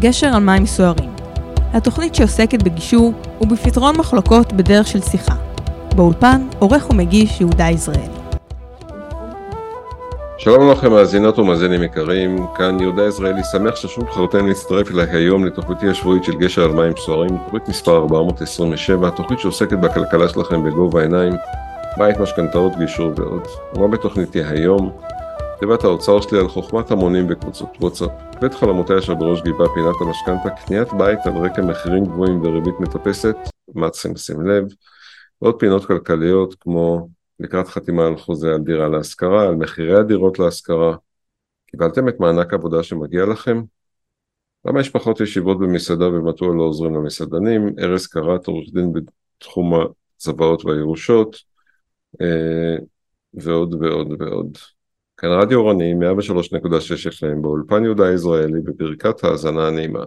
גשר 0.00 0.26
על 0.26 0.42
מים 0.42 0.66
סוערים. 0.66 1.10
התוכנית 1.72 2.14
שעוסקת 2.14 2.62
בגישור 2.62 3.12
ובפתרון 3.40 3.96
מחלוקות 3.96 4.52
בדרך 4.52 4.86
של 4.86 5.00
שיחה. 5.00 5.34
באולפן, 5.96 6.46
עורך 6.58 6.90
ומגיש 6.90 7.40
יהודה 7.40 7.64
יזרעאלי. 7.70 8.18
שלום 10.38 10.70
לכם 10.70 10.90
מאזינות 10.90 11.38
ומאזינים 11.38 11.82
יקרים, 11.82 12.46
כאן 12.56 12.80
יהודה 12.80 13.02
יזרעאלי, 13.02 13.44
שמח 13.52 13.76
ששוב 13.76 14.04
בחרתם 14.04 14.46
להצטרף 14.46 14.90
אליי 14.90 15.06
היום 15.10 15.44
לתוכניתי 15.44 15.88
השבועית 15.88 16.24
של 16.24 16.32
גשר 16.32 16.62
על 16.64 16.72
מים 16.72 16.92
סוערים, 16.96 17.38
תוכנית 17.44 17.68
מספר 17.68 17.96
427, 17.96 19.10
תוכנית 19.10 19.40
שעוסקת 19.40 19.78
בכלכלה 19.78 20.28
שלכם 20.28 20.64
בגובה 20.64 21.00
העיניים, 21.00 21.32
בית 21.98 22.18
משכנתאות, 22.18 22.72
גישור 22.78 23.10
ועוד. 23.16 23.42
ומה 23.74 23.88
בתוכניתי 23.88 24.44
היום? 24.44 24.90
תיבת 25.60 25.84
האוצר 25.84 26.20
שלי 26.20 26.38
על 26.38 26.48
חוכמת 26.48 26.90
המונים 26.90 27.26
בקבוצות 27.26 27.68
וואטסאפ, 27.80 28.10
בית 28.40 28.54
חלומותיה 28.54 28.98
אשר 28.98 29.14
בראש 29.14 29.42
גיבה 29.42 29.64
פינת 29.74 29.94
המשכנתה, 30.00 30.50
קניית 30.66 30.88
בית 30.98 31.18
על 31.26 31.36
רקע 31.36 31.62
מחירים 31.62 32.04
גבוהים 32.04 32.42
וריבית 32.42 32.74
מטפסת, 32.80 33.36
מה 33.74 33.90
צריכים 33.90 34.14
לשים 34.14 34.46
לב, 34.46 34.64
ועוד 35.42 35.60
פינות 35.60 35.84
כלכליות 35.84 36.54
כמו 36.60 37.08
לקראת 37.40 37.68
חתימה 37.68 38.06
על 38.06 38.16
חוזה 38.16 38.54
על 38.54 38.60
דירה 38.60 38.88
להשכרה, 38.88 39.48
על 39.48 39.54
מחירי 39.54 39.98
הדירות 39.98 40.38
להשכרה, 40.38 40.96
קיבלתם 41.66 42.08
את 42.08 42.20
מענק 42.20 42.54
עבודה 42.54 42.82
שמגיע 42.82 43.26
לכם? 43.26 43.62
למה 44.64 44.80
יש 44.80 44.90
פחות 44.90 45.20
ישיבות 45.20 45.58
במסעדה 45.58 46.08
ומדוע 46.08 46.54
לא 46.54 46.62
עוזרים 46.62 46.94
למסעדנים? 46.94 47.74
ארז 47.78 48.06
קראט, 48.06 48.46
עורך 48.46 48.68
דין 48.72 48.92
בתחום 48.92 49.72
הצוואות 50.16 50.64
והירושות, 50.64 51.36
אה, 52.20 52.76
ועוד 53.34 53.74
ועוד 53.74 54.22
ועוד. 54.22 54.58
כאן 55.18 55.28
רדיו 55.30 55.58
אורני 55.58 55.94
103.6 55.94 55.98
FM 57.18 57.42
באולפן 57.42 57.84
יהודה 57.84 58.06
היזרעאלי 58.06 58.60
בברכת 58.60 59.24
האזנה 59.24 59.66
הנעימה. 59.66 60.04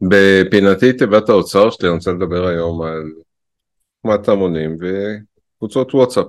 בפינתי 0.00 0.92
תיבת 0.92 1.28
האוצר 1.28 1.70
שלי 1.70 1.88
אני 1.88 1.96
רוצה 1.96 2.12
לדבר 2.12 2.46
היום 2.46 2.82
על 2.82 3.12
חוכמת 4.02 4.28
המונים 4.28 4.76
וקבוצות 4.80 5.94
וואטסאפ. 5.94 6.26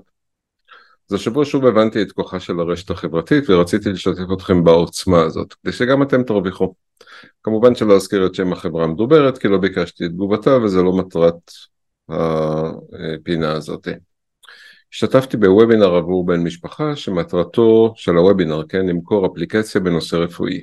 אז 1.09 1.15
השבוע 1.15 1.45
שוב 1.45 1.65
הבנתי 1.65 2.01
את 2.01 2.11
כוחה 2.11 2.39
של 2.39 2.59
הרשת 2.59 2.89
החברתית 2.89 3.49
ורציתי 3.49 3.89
לשתף 3.89 4.33
אתכם 4.33 4.63
בעוצמה 4.63 5.21
הזאת, 5.21 5.53
כדי 5.53 5.71
שגם 5.71 6.03
אתם 6.03 6.23
תרוויחו. 6.23 6.73
כמובן 7.43 7.75
שלא 7.75 7.95
אזכיר 7.95 8.25
את 8.25 8.35
שם 8.35 8.53
החברה 8.53 8.83
המדוברת 8.83 9.37
כי 9.37 9.47
לא 9.47 9.57
ביקשתי 9.57 10.05
את 10.05 10.09
תגובתה 10.09 10.57
וזה 10.57 10.81
לא 10.81 10.97
מטרת 10.97 11.51
הפינה 12.09 13.51
הזאת. 13.51 13.87
השתתפתי 14.93 15.37
בוובינר 15.37 15.95
עבור 15.95 16.25
בן 16.25 16.43
משפחה 16.43 16.95
שמטרתו 16.95 17.93
של 17.95 18.15
הוובינר, 18.15 18.63
כן, 18.69 18.85
למכור 18.85 19.27
אפליקציה 19.27 19.81
בנושא 19.81 20.15
רפואי. 20.15 20.61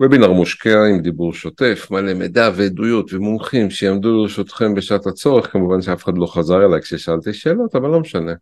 וובינר 0.00 0.32
מושקע 0.32 0.84
עם 0.84 1.00
דיבור 1.00 1.32
שוטף, 1.32 1.88
מלא 1.90 2.14
מידע 2.14 2.50
ועדויות 2.56 3.12
ומומחים 3.12 3.70
שיעמדו 3.70 4.22
לרשותכם 4.22 4.74
בשעת 4.74 5.06
הצורך, 5.06 5.52
כמובן 5.52 5.82
שאף 5.82 6.04
אחד 6.04 6.18
לא 6.18 6.26
חזר 6.26 6.64
אליי 6.64 6.80
כששאלתי 6.80 7.32
שאלות, 7.32 7.74
אבל 7.74 7.90
לא 7.90 8.00
משנה. 8.00 8.32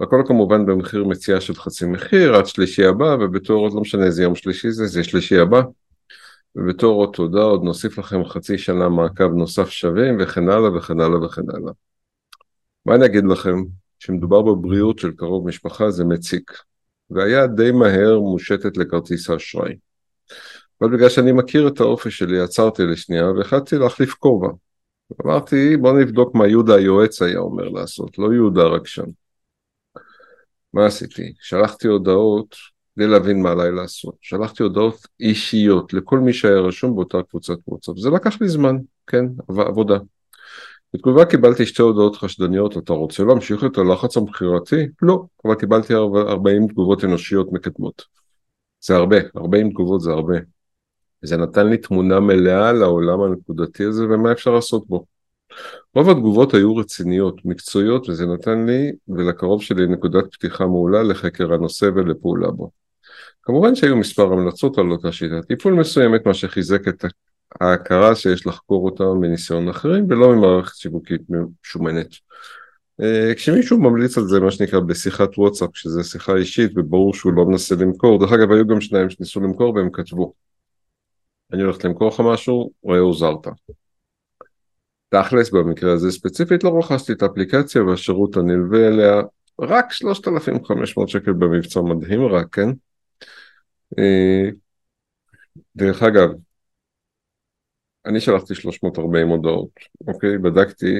והכל 0.00 0.22
כמובן 0.26 0.66
במחיר 0.66 1.04
מציאה 1.04 1.40
של 1.40 1.54
חצי 1.54 1.86
מחיר 1.86 2.34
עד 2.34 2.46
שלישי 2.46 2.84
הבא, 2.84 3.16
ובתור 3.20 3.62
עוד 3.62 3.72
לא 3.74 3.80
משנה 3.80 4.04
איזה 4.04 4.22
יום 4.22 4.34
שלישי 4.34 4.70
זה, 4.70 4.86
זה 4.86 5.04
שלישי 5.04 5.38
הבא. 5.38 5.62
ובתור 6.56 7.04
עוד 7.04 7.14
תודה 7.14 7.40
עוד 7.40 7.62
נוסיף 7.62 7.98
לכם 7.98 8.24
חצי 8.24 8.58
שנה 8.58 8.88
מעקב 8.88 9.32
נוסף 9.32 9.68
שווים 9.68 10.16
וכן 10.20 10.48
הלאה 10.48 10.76
וכן 10.76 11.00
הלאה 11.00 11.24
וכן 11.24 11.42
הלאה. 11.54 11.72
מה 12.86 12.94
אני 12.94 13.06
אגיד 13.06 13.24
לכם? 13.24 13.56
כשמדובר 13.98 14.42
בבריאות 14.42 14.98
של 14.98 15.12
קרוב 15.12 15.48
משפחה 15.48 15.90
זה 15.90 16.04
מציק, 16.04 16.52
והיה 17.10 17.46
די 17.46 17.70
מהר 17.72 18.18
מושטת 18.18 18.76
לכרטיס 18.76 19.30
האשראי. 19.30 19.74
אבל 20.80 20.96
בגלל 20.96 21.08
שאני 21.08 21.32
מכיר 21.32 21.68
את 21.68 21.80
האופי 21.80 22.10
שלי 22.10 22.40
עצרתי 22.40 22.82
לשנייה 22.82 23.30
והחלטתי 23.30 23.76
להחליף 23.76 24.14
כובע. 24.14 24.48
אמרתי 25.24 25.76
בוא 25.76 25.92
נבדוק 25.92 26.34
מה 26.34 26.48
יהודה 26.48 26.74
היועץ 26.74 27.22
היה 27.22 27.38
אומר 27.38 27.68
לעשות, 27.68 28.18
לא 28.18 28.32
יהודה 28.32 28.62
רק 28.62 28.86
שם. 28.86 29.04
מה 30.72 30.86
עשיתי? 30.86 31.32
שלחתי 31.40 31.88
הודעות 31.88 32.56
כדי 32.94 33.06
להבין 33.06 33.42
מה 33.42 33.50
עליי 33.50 33.72
לעשות. 33.72 34.14
שלחתי 34.20 34.62
הודעות 34.62 35.06
אישיות 35.20 35.92
לכל 35.92 36.18
מי 36.18 36.32
שהיה 36.32 36.60
רשום 36.60 36.94
באותה 36.94 37.18
קבוצת 37.30 37.56
וואטסאפ. 37.68 37.98
זה 37.98 38.10
לקח 38.10 38.40
לי 38.40 38.48
זמן, 38.48 38.76
כן, 39.06 39.24
עבודה. 39.48 39.98
בתגובה 40.94 41.24
קיבלתי 41.24 41.66
שתי 41.66 41.82
הודעות 41.82 42.16
חשדניות, 42.16 42.78
אתה 42.78 42.92
רוצה 42.92 43.24
להמשיך 43.24 43.64
את 43.64 43.78
הלחץ 43.78 44.16
המכירתי? 44.16 44.86
לא, 45.02 45.24
אבל 45.44 45.54
קיבלתי 45.54 45.94
40 45.94 46.68
תגובות 46.68 47.04
אנושיות 47.04 47.52
מקדמות. 47.52 48.02
זה 48.80 48.96
הרבה, 48.96 49.16
40 49.36 49.70
תגובות 49.70 50.00
זה 50.00 50.10
הרבה. 50.10 50.36
זה 51.22 51.36
נתן 51.36 51.66
לי 51.66 51.78
תמונה 51.78 52.20
מלאה 52.20 52.72
לעולם 52.72 53.20
הנקודתי 53.22 53.84
הזה 53.84 54.04
ומה 54.04 54.32
אפשר 54.32 54.50
לעשות 54.50 54.86
בו. 54.88 55.04
רוב 55.94 56.10
התגובות 56.10 56.54
היו 56.54 56.76
רציניות, 56.76 57.44
מקצועיות, 57.44 58.08
וזה 58.08 58.26
נתן 58.26 58.66
לי 58.66 58.92
ולקרוב 59.08 59.62
שלי 59.62 59.86
נקודת 59.86 60.24
פתיחה 60.32 60.66
מעולה 60.66 61.02
לחקר 61.02 61.52
הנושא 61.52 61.90
ולפעולה 61.94 62.50
בו. 62.50 62.79
כמובן 63.50 63.74
שהיו 63.74 63.96
מספר 63.96 64.32
המלצות 64.32 64.78
על 64.78 64.90
אותה 64.90 65.12
שיטת 65.12 65.46
טיפול 65.48 65.74
מסוימת, 65.74 66.26
מה 66.26 66.34
שחיזק 66.34 66.88
את 66.88 67.04
ההכרה 67.60 68.14
שיש 68.14 68.46
לחקור 68.46 68.84
אותה 68.84 69.04
מניסיון 69.04 69.68
אחרים 69.68 70.06
ולא 70.08 70.36
ממערכת 70.36 70.76
שיווקית 70.76 71.20
משומנת. 71.64 72.06
אה, 73.02 73.32
כשמישהו 73.36 73.78
ממליץ 73.78 74.18
על 74.18 74.24
זה 74.24 74.40
מה 74.40 74.50
שנקרא 74.50 74.80
בשיחת 74.80 75.38
וואטסאפ, 75.38 75.70
שזה 75.72 76.04
שיחה 76.04 76.36
אישית 76.36 76.72
וברור 76.76 77.14
שהוא 77.14 77.32
לא 77.32 77.44
מנסה 77.46 77.74
למכור, 77.74 78.18
דרך 78.18 78.32
אגב 78.32 78.52
היו 78.52 78.66
גם 78.66 78.80
שניים 78.80 79.10
שניסו 79.10 79.40
למכור 79.40 79.74
והם 79.74 79.90
כתבו 79.92 80.32
אני 81.52 81.62
הולך 81.62 81.84
למכור 81.84 82.08
לך 82.08 82.20
משהו, 82.20 82.70
ראה 82.86 82.98
הוזרת. 82.98 83.46
תכלס 85.08 85.50
במקרה 85.50 85.92
הזה 85.92 86.10
ספציפית 86.10 86.64
לא 86.64 86.78
רכשתי 86.78 87.12
את 87.12 87.22
האפליקציה 87.22 87.82
והשירות 87.82 88.36
הנלווה 88.36 88.88
אליה 88.88 89.20
רק 89.60 89.92
3,500 89.92 91.08
שקל 91.08 91.32
במבצע 91.32 91.80
מדהים 91.80 92.26
רק, 92.26 92.46
כן? 92.52 92.68
אה, 93.98 94.50
דרך 95.76 96.02
אגב, 96.02 96.28
אני 98.06 98.20
שלחתי 98.20 98.54
340 98.54 99.28
הודעות, 99.28 99.70
אוקיי? 100.08 100.38
בדקתי, 100.38 100.94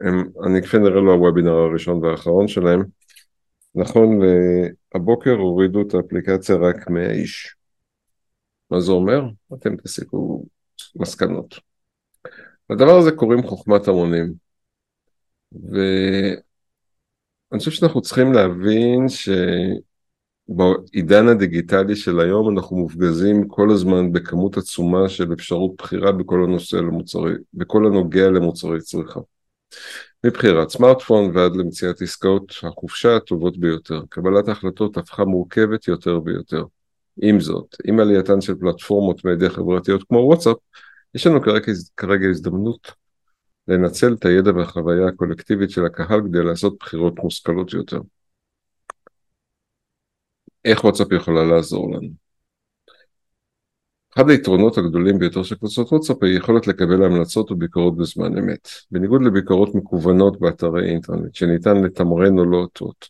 הם, 0.00 0.24
אני 0.46 0.62
כפי 0.62 0.78
נראה 0.78 1.00
לו 1.00 1.12
הוובינר 1.12 1.52
הראשון 1.52 2.04
והאחרון 2.04 2.48
שלהם, 2.48 2.82
נכון 3.74 4.20
הבוקר 4.94 5.30
הורידו 5.30 5.82
את 5.82 5.94
האפליקציה 5.94 6.56
רק 6.56 6.90
100 6.90 7.10
איש. 7.10 7.56
מה 8.70 8.80
זה 8.80 8.92
אומר? 8.92 9.22
אתם 9.54 9.76
תסיקו 9.76 10.44
מסקנות. 10.96 11.54
לדבר 12.70 12.98
הזה 12.98 13.10
קוראים 13.12 13.42
חוכמת 13.42 13.88
המונים. 13.88 14.32
ואני 15.52 16.36
חושב 17.58 17.70
שאנחנו 17.70 18.02
צריכים 18.02 18.32
להבין 18.32 19.08
שבעידן 20.50 21.28
הדיגיטלי 21.28 21.96
של 21.96 22.20
היום 22.20 22.58
אנחנו 22.58 22.76
מופגזים 22.76 23.48
כל 23.48 23.70
הזמן 23.70 24.12
בכמות 24.12 24.56
עצומה 24.56 25.08
של 25.08 25.32
אפשרות 25.32 25.72
בחירה 25.78 26.12
בכל 26.12 26.44
הנושא 26.44 26.76
למוצרי, 26.76 27.32
בכל 27.54 27.86
הנוגע 27.86 28.30
למוצרי 28.30 28.80
צריכה. 28.80 29.20
מבחירת 30.26 30.70
סמארטפון 30.70 31.36
ועד 31.36 31.56
למציאת 31.56 32.02
עסקאות 32.02 32.52
החופשה 32.62 33.16
הטובות 33.16 33.58
ביותר. 33.58 34.02
קבלת 34.08 34.48
ההחלטות 34.48 34.96
הפכה 34.96 35.24
מורכבת 35.24 35.88
יותר 35.88 36.20
ויותר. 36.24 36.64
עם 37.22 37.40
זאת, 37.40 37.76
עם 37.84 38.00
עלייתן 38.00 38.40
של 38.40 38.54
פלטפורמות 38.54 39.24
מדיה 39.24 39.50
חברתיות 39.50 40.02
כמו 40.08 40.18
וואטסאפ, 40.18 40.56
יש 41.14 41.26
לנו 41.26 41.42
כרגע, 41.42 41.72
כרגע 41.96 42.28
הזדמנות 42.28 42.92
לנצל 43.68 44.12
את 44.12 44.24
הידע 44.24 44.50
והחוויה 44.56 45.08
הקולקטיבית 45.08 45.70
של 45.70 45.86
הקהל 45.86 46.20
כדי 46.28 46.42
לעשות 46.42 46.76
בחירות 46.80 47.14
מושכלות 47.18 47.72
יותר. 47.72 48.00
איך 50.64 50.84
וואטסאפ 50.84 51.12
יכולה 51.12 51.44
לעזור 51.44 51.94
לנו? 51.94 52.08
אחד 54.14 54.30
היתרונות 54.30 54.78
הגדולים 54.78 55.18
ביותר 55.18 55.42
של 55.42 55.54
קבוצות 55.54 55.92
וואטסאפ 55.92 56.22
היא 56.22 56.38
יכולת 56.38 56.66
לקבל 56.66 57.04
המלצות 57.04 57.50
וביקורות 57.50 57.96
בזמן 57.96 58.38
אמת, 58.38 58.68
בניגוד 58.90 59.22
לביקורות 59.22 59.74
מקוונות 59.74 60.40
באתרי 60.40 60.90
אינטרנט 60.90 61.34
שניתן 61.34 61.76
לתמרן 61.84 62.38
או 62.38 62.44
לא 62.44 62.56
אותות. 62.56 63.08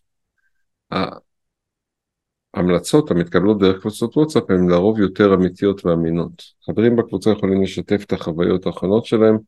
ההמלצות 2.55 3.11
המתקבלות 3.11 3.59
דרך 3.59 3.81
קבוצות 3.81 4.17
וואטסאפ 4.17 4.51
הן 4.51 4.69
לרוב 4.69 5.01
יותר 5.01 5.35
אמיתיות 5.35 5.87
ואמינות. 5.87 6.43
חברים 6.67 6.97
בקבוצה 6.97 7.31
יכולים 7.31 7.63
לשתף 7.63 8.05
את 8.07 8.13
החוויות 8.13 8.67
האחרונות 8.67 9.07
שלהם, 9.07 9.39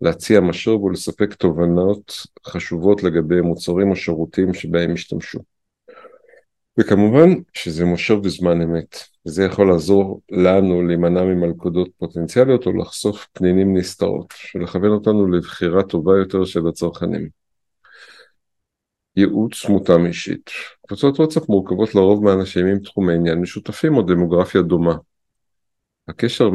להציע 0.00 0.40
משוב 0.40 0.82
ולספק 0.82 1.34
תובנות 1.34 2.12
חשובות 2.46 3.02
לגבי 3.02 3.40
מוצרים 3.40 3.90
או 3.90 3.96
שירותים 3.96 4.54
שבהם 4.54 4.92
השתמשו. 4.92 5.53
וכמובן 6.78 7.28
שזה 7.52 7.84
מושב 7.84 8.14
בזמן 8.14 8.62
אמת, 8.62 8.96
וזה 9.26 9.44
יכול 9.44 9.68
לעזור 9.68 10.20
לנו 10.30 10.82
להימנע 10.82 11.22
ממלכודות 11.22 11.88
פוטנציאליות 11.98 12.66
או 12.66 12.72
לחשוף 12.72 13.26
פנינים 13.32 13.76
נסתרות, 13.76 14.34
ולכוון 14.54 14.90
אותנו 14.90 15.26
לבחירה 15.26 15.82
טובה 15.82 16.18
יותר 16.18 16.44
של 16.44 16.68
הצרכנים. 16.68 17.28
ייעוץ 19.16 19.64
מותאם 19.68 20.06
אישית. 20.06 20.50
קבוצות 20.86 21.18
וואטסאפ 21.18 21.48
מורכבות 21.48 21.94
לרוב 21.94 22.24
מאנשים 22.24 22.66
עם 22.66 22.78
תחומי 22.78 23.14
עניין 23.14 23.38
משותפים 23.38 23.96
או 23.96 24.02
דמוגרפיה 24.02 24.62
דומה. 24.62 24.96
הקשר, 26.08 26.50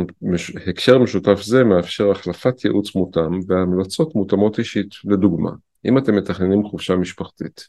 הקשר 0.68 0.98
משותף 0.98 1.42
זה 1.42 1.64
מאפשר 1.64 2.12
החלפת 2.12 2.66
ייעוץ 2.66 2.96
מותאם 2.96 3.40
והמלצות 3.48 4.16
מותאמות 4.16 4.60
אישית. 4.60 4.96
לדוגמה, 5.06 5.52
אם 5.86 5.98
אתם 5.98 6.16
מתכננים 6.16 6.64
חופשה 6.64 6.96
משפחתית, 6.96 7.68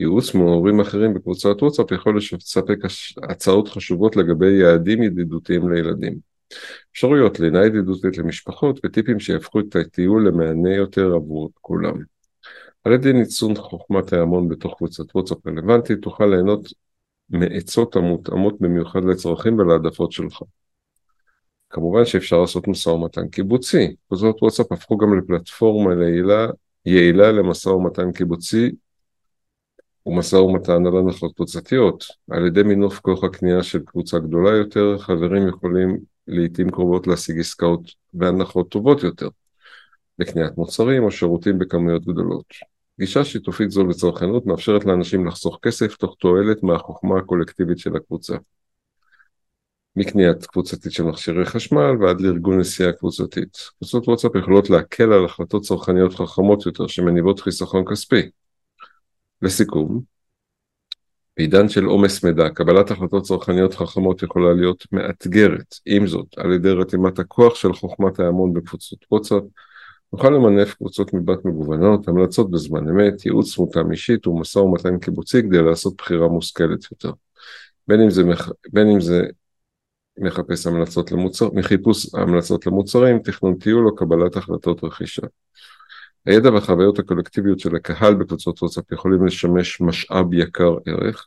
ייעוץ 0.00 0.34
מהורים 0.34 0.80
אחרים 0.80 1.14
בקבוצת 1.14 1.62
וואטסאפ 1.62 1.92
יכול 1.92 2.16
לספק 2.16 2.78
הצעות 3.22 3.68
חשובות 3.68 4.16
לגבי 4.16 4.52
יעדים 4.52 5.02
ידידותיים 5.02 5.72
לילדים. 5.72 6.18
אפשרויות 6.92 7.40
לינה 7.40 7.66
ידידותית 7.66 8.18
למשפחות 8.18 8.80
וטיפים 8.84 9.20
שיהפכו 9.20 9.60
את 9.60 9.76
הטיול 9.76 10.28
למענה 10.28 10.74
יותר 10.74 11.14
עבור 11.14 11.50
כולם. 11.60 11.94
על 12.84 12.92
ידי 12.92 13.12
ניצון 13.12 13.54
חוכמת 13.54 14.12
ההמון 14.12 14.48
בתוך 14.48 14.74
קבוצת 14.78 15.14
וואטסאפ 15.14 15.46
רלוונטית 15.46 15.98
תוכל 16.02 16.26
ליהנות 16.26 16.72
מעצות 17.30 17.96
המותאמות 17.96 18.60
במיוחד 18.60 19.04
לצרכים 19.04 19.58
ולהעדפות 19.58 20.12
שלך. 20.12 20.42
כמובן 21.70 22.04
שאפשר 22.04 22.40
לעשות 22.40 22.68
משא 22.68 22.88
ומתן 22.88 23.28
קיבוצי, 23.28 23.94
קבוצות 24.08 24.42
וואטסאפ 24.42 24.72
הפכו 24.72 24.96
גם 24.96 25.18
לפלטפורמה 25.18 25.94
ליעילה, 25.94 26.46
יעילה 26.86 27.32
למשא 27.32 27.68
ומתן 27.68 28.12
קיבוצי 28.12 28.70
ומשא 30.06 30.36
ומתן 30.36 30.86
על 30.86 30.96
הנחות 30.96 31.34
קבוצתיות. 31.36 32.04
על 32.30 32.46
ידי 32.46 32.62
מינוף 32.62 33.00
כוח 33.00 33.24
הקנייה 33.24 33.62
של 33.62 33.80
קבוצה 33.84 34.18
גדולה 34.18 34.50
יותר, 34.50 34.98
חברים 34.98 35.48
יכולים 35.48 35.98
לעיתים 36.26 36.70
קרובות 36.70 37.06
להשיג 37.06 37.38
עסקאות 37.38 37.80
והנחות 38.14 38.68
טובות 38.68 39.02
יותר, 39.02 39.28
לקניית 40.18 40.56
מוצרים 40.56 41.02
או 41.02 41.10
שירותים 41.10 41.58
בכמויות 41.58 42.06
גדולות. 42.06 42.44
גישה 43.00 43.24
שיתופית 43.24 43.70
זו 43.70 43.86
לצרכנות 43.86 44.46
מאפשרת 44.46 44.84
לאנשים 44.84 45.26
לחסוך 45.26 45.58
כסף 45.62 45.96
תוך 45.96 46.16
תועלת 46.18 46.62
מהחוכמה 46.62 47.18
הקולקטיבית 47.18 47.78
של 47.78 47.96
הקבוצה. 47.96 48.36
מקניית 49.96 50.46
קבוצתית 50.46 50.92
של 50.92 51.02
מכשירי 51.02 51.46
חשמל 51.46 51.96
ועד 52.00 52.20
לארגון 52.20 52.58
נסיעה 52.60 52.92
קבוצתית. 52.92 53.56
קבוצות 53.78 54.08
וואטסאפ 54.08 54.36
יכולות 54.36 54.70
להקל 54.70 55.12
על 55.12 55.24
החלטות 55.24 55.62
צרכניות 55.62 56.14
חכמות 56.14 56.66
יותר 56.66 56.86
שמניבות 56.86 57.40
חיסכון 57.40 57.84
כספי. 57.90 58.30
לסיכום, 59.42 60.00
בעידן 61.36 61.68
של 61.68 61.84
עומס 61.84 62.24
מידע, 62.24 62.48
קבלת 62.48 62.90
החלטות 62.90 63.22
צרכניות 63.22 63.74
חכמות 63.74 64.22
יכולה 64.22 64.54
להיות 64.54 64.86
מאתגרת. 64.92 65.74
עם 65.86 66.06
זאת, 66.06 66.26
על 66.36 66.52
ידי 66.52 66.70
רתימת 66.70 67.18
הכוח 67.18 67.54
של 67.54 67.72
חוכמת 67.72 68.20
ההמון 68.20 68.52
בקבוצות 68.52 68.98
וואטסאפ, 69.10 69.42
נוכל 70.12 70.30
למנף 70.30 70.74
קבוצות 70.74 71.14
מבט 71.14 71.44
מגוונות, 71.44 72.08
המלצות 72.08 72.50
בזמן 72.50 72.88
אמת, 72.88 73.26
ייעוץ 73.26 73.58
מותאם 73.58 73.92
אישית 73.92 74.26
ומשא 74.26 74.58
ומתן 74.58 74.98
קיבוצי 74.98 75.42
כדי 75.42 75.62
לעשות 75.62 75.94
בחירה 75.98 76.28
מושכלת 76.28 76.90
יותר. 76.90 77.12
בין 77.88 78.00
אם 78.00 78.10
זה, 78.10 78.24
מח... 78.24 78.50
בין 78.72 78.88
אם 78.88 79.00
זה 79.00 79.22
מחפש 80.18 80.66
המלצות 80.66 81.12
למוצר, 81.12 81.48
מחיפוש 81.52 82.14
המלצות 82.14 82.66
למוצרים, 82.66 83.18
תכנון 83.18 83.58
טיול 83.58 83.86
או 83.86 83.94
קבלת 83.94 84.36
החלטות 84.36 84.84
רכישה. 84.84 85.22
הידע 86.26 86.52
והחוויות 86.52 86.98
הקולקטיביות 86.98 87.58
של 87.58 87.76
הקהל 87.76 88.14
בקבוצות 88.14 88.62
וואטסאפ 88.62 88.92
יכולים 88.92 89.26
לשמש 89.26 89.80
משאב 89.80 90.34
יקר 90.34 90.74
ערך, 90.86 91.26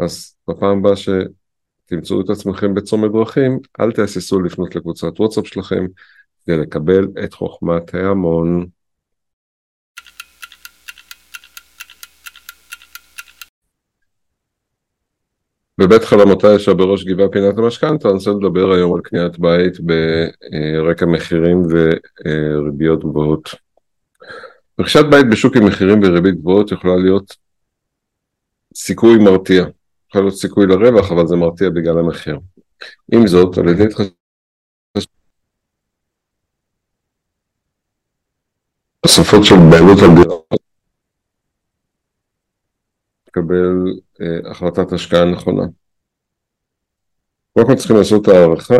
אז 0.00 0.34
בפעם 0.48 0.78
הבאה 0.78 0.92
שתמצאו 0.96 2.20
את 2.20 2.30
עצמכם 2.30 2.74
בצומת 2.74 3.12
דרכים, 3.12 3.58
אל 3.80 3.92
תהססו 3.92 4.40
לפנות 4.40 4.76
לקבוצת 4.76 5.20
וואטסאפ 5.20 5.46
שלכם 5.46 5.86
כדי 6.44 6.56
לקבל 6.56 7.08
את 7.24 7.34
חוכמת 7.34 7.94
ההמון. 7.94 8.66
בבית 15.78 16.04
חלומותיי 16.04 16.54
ישר 16.56 16.74
בראש 16.74 17.04
גבעה 17.04 17.28
פינת 17.28 17.58
המשכנתה, 17.58 18.08
אני 18.08 18.16
רוצה 18.16 18.30
לדבר 18.30 18.72
היום 18.72 18.94
על 18.94 19.00
קניית 19.00 19.38
בית 19.38 19.74
ברקע 19.80 21.06
מחירים 21.06 21.62
וריביות 21.70 23.00
גבוהות. 23.00 23.67
רכישת 24.80 25.04
בית 25.10 25.26
בשוק 25.30 25.56
עם 25.56 25.66
מחירים 25.66 26.00
וריבית 26.02 26.34
גבוהות 26.34 26.72
יכולה 26.72 26.96
להיות 26.96 27.36
סיכוי 28.74 29.18
מרתיע. 29.18 29.64
יכול 30.08 30.22
להיות 30.22 30.34
סיכוי 30.34 30.66
לרווח, 30.66 31.12
אבל 31.12 31.26
זה 31.26 31.36
מרתיע 31.36 31.68
בגלל 31.70 31.98
המחיר. 31.98 32.38
עם 33.12 33.26
זאת, 33.26 33.58
על 33.58 33.68
ידי 33.68 33.84
תוספות 39.00 39.44
של 39.44 39.54
בעלות 39.70 39.98
על 40.02 40.38
לקבל 43.28 44.00
אה, 44.20 44.50
החלטת 44.50 44.92
השקעה 44.92 45.24
נכונה. 45.24 45.62
קודם 47.52 47.66
כל 47.66 47.74
צריכים 47.74 47.96
לעשות 47.96 48.28
הערכה 48.28 48.74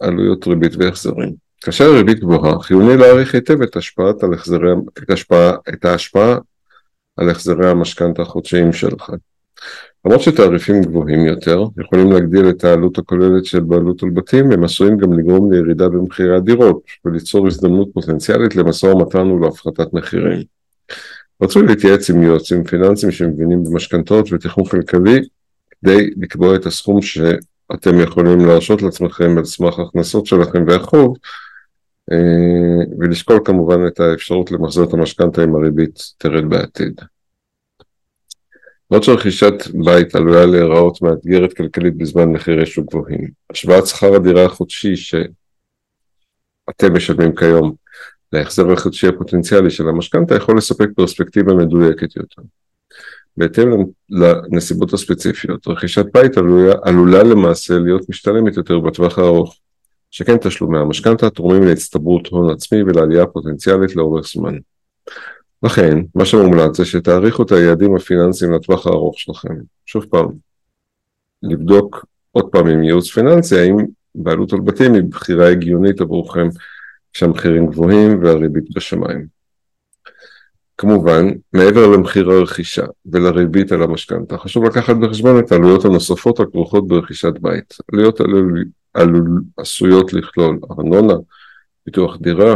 עלויות 0.00 0.46
ריבית 0.46 0.72
והחזרים. 0.78 1.43
כאשר 1.64 1.84
הריבית 1.84 2.20
גבוהה, 2.20 2.62
חיוני 2.62 2.96
להעריך 2.96 3.34
היטב 3.34 3.62
את, 3.62 3.76
השפעת 3.76 4.22
על 4.22 4.34
החזרי, 4.34 4.72
את, 4.98 5.10
השפעה, 5.10 5.52
את 5.68 5.84
ההשפעה 5.84 6.38
על 7.16 7.30
החזרי 7.30 7.70
המשכנתה 7.70 8.22
החודשיים 8.22 8.72
שלך. 8.72 9.12
למרות 10.04 10.20
שתעריפים 10.20 10.82
גבוהים 10.82 11.26
יותר 11.26 11.64
יכולים 11.80 12.12
להגדיל 12.12 12.48
את 12.48 12.64
העלות 12.64 12.98
הכוללת 12.98 13.44
של 13.44 13.60
בעלות 13.60 14.02
על 14.02 14.10
בתים, 14.10 14.52
הם 14.52 14.64
עשויים 14.64 14.96
גם 14.96 15.18
לגרום 15.18 15.52
לירידה 15.52 15.88
במחירי 15.88 16.36
הדירות 16.36 16.82
וליצור 17.04 17.46
הזדמנות 17.46 17.88
פוטנציאלית 17.94 18.56
למשא 18.56 18.86
ומתן 18.86 19.30
ולהפחתת 19.30 19.92
מחירים. 19.92 20.42
רצוי 21.42 21.66
להתייעץ 21.66 22.10
עם 22.10 22.22
יועצים 22.22 22.64
פיננסיים 22.64 23.12
שמבינים 23.12 23.64
במשכנתאות 23.64 24.32
ותכנון 24.32 24.66
כלכלי 24.66 25.20
כדי 25.80 26.10
לקבוע 26.16 26.56
את 26.56 26.66
הסכום 26.66 27.02
שאתם 27.02 28.00
יכולים 28.00 28.46
להרשות 28.46 28.82
לעצמכם 28.82 29.38
על 29.38 29.44
סמך 29.44 29.78
ההכנסות 29.78 30.26
שלכם 30.26 30.64
והחוב 30.66 31.16
ולשקול 32.98 33.40
כמובן 33.44 33.86
את 33.86 34.00
האפשרות 34.00 34.50
למחזר 34.50 34.84
את 34.84 34.92
המשכנתה 34.92 35.44
אם 35.44 35.54
הריבית 35.54 35.98
תרד 36.18 36.44
בעתיד. 36.48 37.00
למרות 38.90 39.04
שרכישת 39.04 39.54
בית 39.84 40.14
עלולה 40.14 40.46
להיראות 40.46 41.02
מאתגרת 41.02 41.52
כלכלית 41.52 41.96
בזמן 41.96 42.28
מחירי 42.28 42.66
שוק 42.66 42.90
גבוהים. 42.90 43.30
השוואת 43.50 43.86
שכר 43.86 44.14
הדירה 44.14 44.44
החודשי 44.44 44.96
שאתם 44.96 45.24
משלמים 46.94 47.34
כיום 47.34 47.74
להחזר 48.32 48.72
החודשי 48.72 49.08
הפוטנציאלי 49.08 49.70
של 49.70 49.88
המשכנתה 49.88 50.34
יכול 50.34 50.56
לספק 50.56 50.88
פרספקטיבה 50.96 51.54
מדויקת 51.54 52.16
יותר. 52.16 52.42
בהתאם 53.36 53.84
לנסיבות 54.10 54.92
הספציפיות, 54.92 55.68
רכישת 55.68 56.06
בית 56.14 56.36
עלולה, 56.36 56.74
עלולה 56.82 57.22
למעשה 57.22 57.78
להיות 57.78 58.08
משתלמת 58.08 58.56
יותר 58.56 58.78
בטווח 58.78 59.18
הארוך. 59.18 59.56
שכן 60.14 60.36
תשלומי 60.36 60.78
המשכנתה 60.78 61.30
תורמים 61.30 61.62
להצטברות 61.62 62.26
הון 62.26 62.50
עצמי 62.50 62.82
ולעלייה 62.82 63.26
פוטנציאלית 63.26 63.96
לאורך 63.96 64.26
זמן. 64.26 64.54
לכן, 65.62 65.98
מה 66.14 66.24
שמומלץ 66.24 66.76
זה 66.76 66.84
שתעריכו 66.84 67.42
את 67.42 67.52
היעדים 67.52 67.96
הפיננסיים 67.96 68.52
לטווח 68.52 68.86
הארוך 68.86 69.18
שלכם. 69.18 69.54
שוב 69.86 70.04
פעם, 70.04 70.26
לבדוק 71.42 72.06
עוד 72.32 72.48
פעם 72.52 72.66
עם 72.66 72.82
ייעוץ 72.82 73.10
פיננסי, 73.10 73.58
האם 73.58 73.76
בעלות 74.14 74.52
על 74.52 74.60
בתים 74.60 74.94
היא 74.94 75.02
בחירה 75.02 75.48
הגיונית 75.48 76.00
עבורכם 76.00 76.48
כשהמחירים 77.12 77.66
גבוהים 77.66 78.22
והריבית 78.22 78.74
בשמיים. 78.74 79.26
כמובן, 80.78 81.28
מעבר 81.52 81.86
למחיר 81.86 82.30
הרכישה 82.30 82.84
ולריבית 83.06 83.72
על 83.72 83.82
המשכנתה, 83.82 84.38
חשוב 84.38 84.64
לקחת 84.64 84.96
בחשבון 84.96 85.38
את 85.38 85.52
העלויות 85.52 85.84
הנוספות 85.84 86.40
הכרוכות 86.40 86.88
ברכישת 86.88 87.32
בית. 87.40 87.74
עלויות 87.92 88.20
עשויות 89.56 90.12
לכלול 90.12 90.58
ארנונה, 90.70 91.14
פיתוח 91.84 92.16
דירה, 92.20 92.54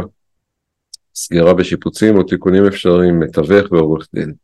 סגירה 1.14 1.52
ושיפוצים 1.58 2.16
או 2.16 2.22
תיקונים 2.22 2.66
אפשריים, 2.66 3.20
מתווך 3.20 3.72
ועורך 3.72 4.08
דין. 4.14 4.34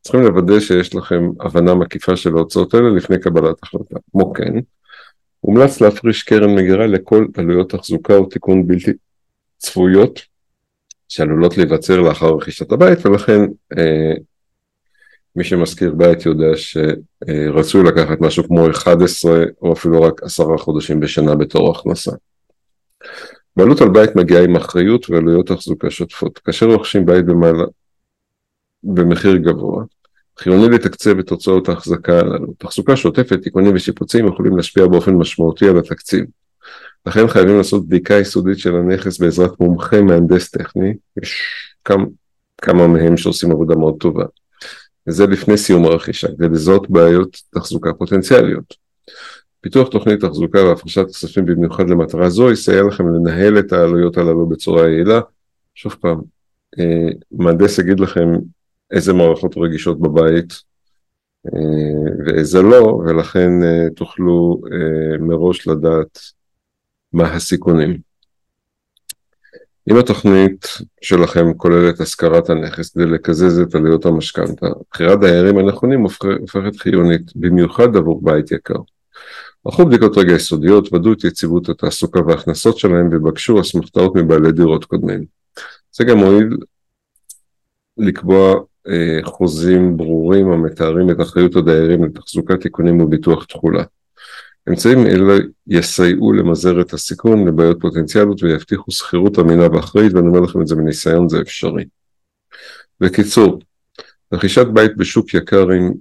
צריכים 0.00 0.22
לוודא 0.22 0.60
שיש 0.60 0.94
לכם 0.94 1.30
הבנה 1.40 1.74
מקיפה 1.74 2.16
של 2.16 2.36
ההוצאות 2.36 2.74
האלה 2.74 2.90
לפני 2.90 3.20
קבלת 3.20 3.62
החלטה. 3.62 3.96
כמו 4.10 4.32
כן, 4.32 4.52
מומלץ 5.44 5.80
להפריש 5.80 6.22
קרן 6.22 6.54
מגירה 6.54 6.86
לכל 6.86 7.26
עלויות 7.36 7.70
תחזוקה 7.70 8.16
או 8.16 8.26
תיקון 8.26 8.66
בלתי 8.66 8.90
צפויות 9.58 10.20
שעלולות 11.08 11.56
להיווצר 11.56 12.00
לאחר 12.00 12.34
רכישת 12.34 12.72
הבית 12.72 13.06
ולכן 13.06 13.40
אה, 13.78 14.14
מי 15.36 15.44
שמשכיר 15.44 15.94
בית 15.94 16.26
יודע 16.26 16.50
שרצוי 16.56 17.84
לקחת 17.84 18.20
משהו 18.20 18.44
כמו 18.44 18.70
11 18.70 19.44
או 19.62 19.72
אפילו 19.72 20.02
רק 20.02 20.22
10 20.22 20.56
חודשים 20.58 21.00
בשנה 21.00 21.34
בתור 21.34 21.70
הכנסה. 21.70 22.12
בעלות 23.56 23.80
על 23.80 23.88
בית 23.88 24.16
מגיעה 24.16 24.44
עם 24.44 24.56
אחריות 24.56 25.10
ועלויות 25.10 25.46
תחזוקה 25.46 25.90
שוטפות. 25.90 26.38
כאשר 26.38 26.66
רוכשים 26.66 27.06
בית 27.06 27.26
במעלה, 27.26 27.64
במחיר 28.82 29.36
גבוה, 29.36 29.84
חיוני 30.38 30.68
לתקצב 30.74 31.18
את 31.18 31.30
הוצאות 31.30 31.68
ההחזקה 31.68 32.18
הללו. 32.18 32.52
תחזוקה 32.58 32.96
שוטפת, 32.96 33.42
תיקונים 33.42 33.74
ושיפוצים 33.74 34.26
יכולים 34.26 34.56
להשפיע 34.56 34.86
באופן 34.86 35.14
משמעותי 35.14 35.68
על 35.68 35.78
התקציב. 35.78 36.24
לכן 37.06 37.28
חייבים 37.28 37.56
לעשות 37.56 37.86
בדיקה 37.86 38.14
יסודית 38.14 38.58
של 38.58 38.76
הנכס 38.76 39.18
בעזרת 39.18 39.60
מומחה 39.60 40.02
מהנדס 40.02 40.50
טכני, 40.50 40.94
יש 41.22 41.42
כמה, 41.84 42.04
כמה 42.62 42.86
מהם 42.86 43.16
שעושים 43.16 43.50
עבודה 43.50 43.74
מאוד 43.74 43.94
טובה. 44.00 44.24
וזה 45.08 45.26
לפני 45.26 45.56
סיום 45.56 45.84
הרכישה, 45.84 46.28
כדי 46.28 46.48
לזהות 46.48 46.90
בעיות 46.90 47.36
תחזוקה 47.50 47.92
פוטנציאליות. 47.92 48.74
פיתוח 49.60 49.88
תוכנית 49.88 50.20
תחזוקה 50.20 50.64
והפרשת 50.64 51.06
כספים 51.06 51.46
במיוחד 51.46 51.90
למטרה 51.90 52.30
זו 52.30 52.50
יסייע 52.50 52.82
לכם 52.82 53.08
לנהל 53.08 53.58
את 53.58 53.72
העלויות 53.72 54.16
הללו 54.16 54.46
בצורה 54.46 54.88
יעילה. 54.88 55.20
שוב 55.74 55.96
פעם, 56.00 56.20
אה, 56.78 57.08
מהנדס 57.32 57.78
יגיד 57.78 58.00
לכם 58.00 58.28
איזה 58.90 59.12
מערכות 59.12 59.54
רגישות 59.56 60.00
בבית 60.00 60.52
אה, 61.46 62.24
ואיזה 62.26 62.62
לא, 62.62 63.02
ולכן 63.06 63.50
אה, 63.62 63.90
תוכלו 63.96 64.60
מראש 65.20 65.68
לדעת 65.68 66.18
מה 67.12 67.34
הסיכונים. 67.34 67.98
אם 69.90 69.96
התוכנית 69.96 70.66
שלכם 71.00 71.54
כוללת 71.56 72.00
השכרת 72.00 72.50
הנכס 72.50 72.90
כדי 72.90 73.06
לקזז 73.06 73.60
את 73.60 73.74
עלויות 73.74 74.06
המשכנתה, 74.06 74.66
בחירת 74.90 75.20
דיירים 75.20 75.58
הנכונים 75.58 76.06
הופכת 76.40 76.76
חיונית, 76.76 77.36
במיוחד 77.36 77.96
עבור 77.96 78.20
בית 78.24 78.52
יקר. 78.52 78.74
ערכו 79.66 79.86
בדיקות 79.86 80.18
רגע 80.18 80.32
יסודיות, 80.32 80.92
ודאו 80.92 81.12
את 81.12 81.24
יציבות 81.24 81.68
התעסוקה 81.68 82.20
וההכנסות 82.26 82.78
שלהם 82.78 83.08
ובקשו 83.12 83.60
אסמכתאות 83.60 84.16
מבעלי 84.16 84.52
דירות 84.52 84.84
קודמים. 84.84 85.24
זה 85.92 86.04
גם 86.04 86.18
מועיל 86.18 86.56
לקבוע 87.98 88.54
אה, 88.88 89.18
חוזים 89.24 89.96
ברורים 89.96 90.52
המתארים 90.52 91.10
את 91.10 91.20
אחריות 91.20 91.56
הדיירים 91.56 92.04
לתחזוקת 92.04 92.60
תיקונים 92.60 93.00
וביטוח 93.00 93.44
תכולה. 93.44 93.84
אמצעים 94.68 95.06
אלה 95.06 95.34
יסייעו 95.66 96.32
למזער 96.32 96.80
את 96.80 96.92
הסיכון 96.92 97.48
לבעיות 97.48 97.80
פוטנציאליות 97.80 98.42
ויבטיחו 98.42 98.92
שכירות 98.92 99.38
אמינה 99.38 99.66
ואחראית 99.72 100.14
ואני 100.14 100.28
אומר 100.28 100.40
לכם 100.40 100.60
את 100.60 100.66
זה 100.66 100.76
מניסיון 100.76 101.28
זה 101.28 101.40
אפשרי. 101.40 101.84
בקיצור, 103.00 103.58
רכישת 104.32 104.66
בית 104.66 104.96
בשוק 104.96 105.34
יקר 105.34 105.70
עם 105.70 105.92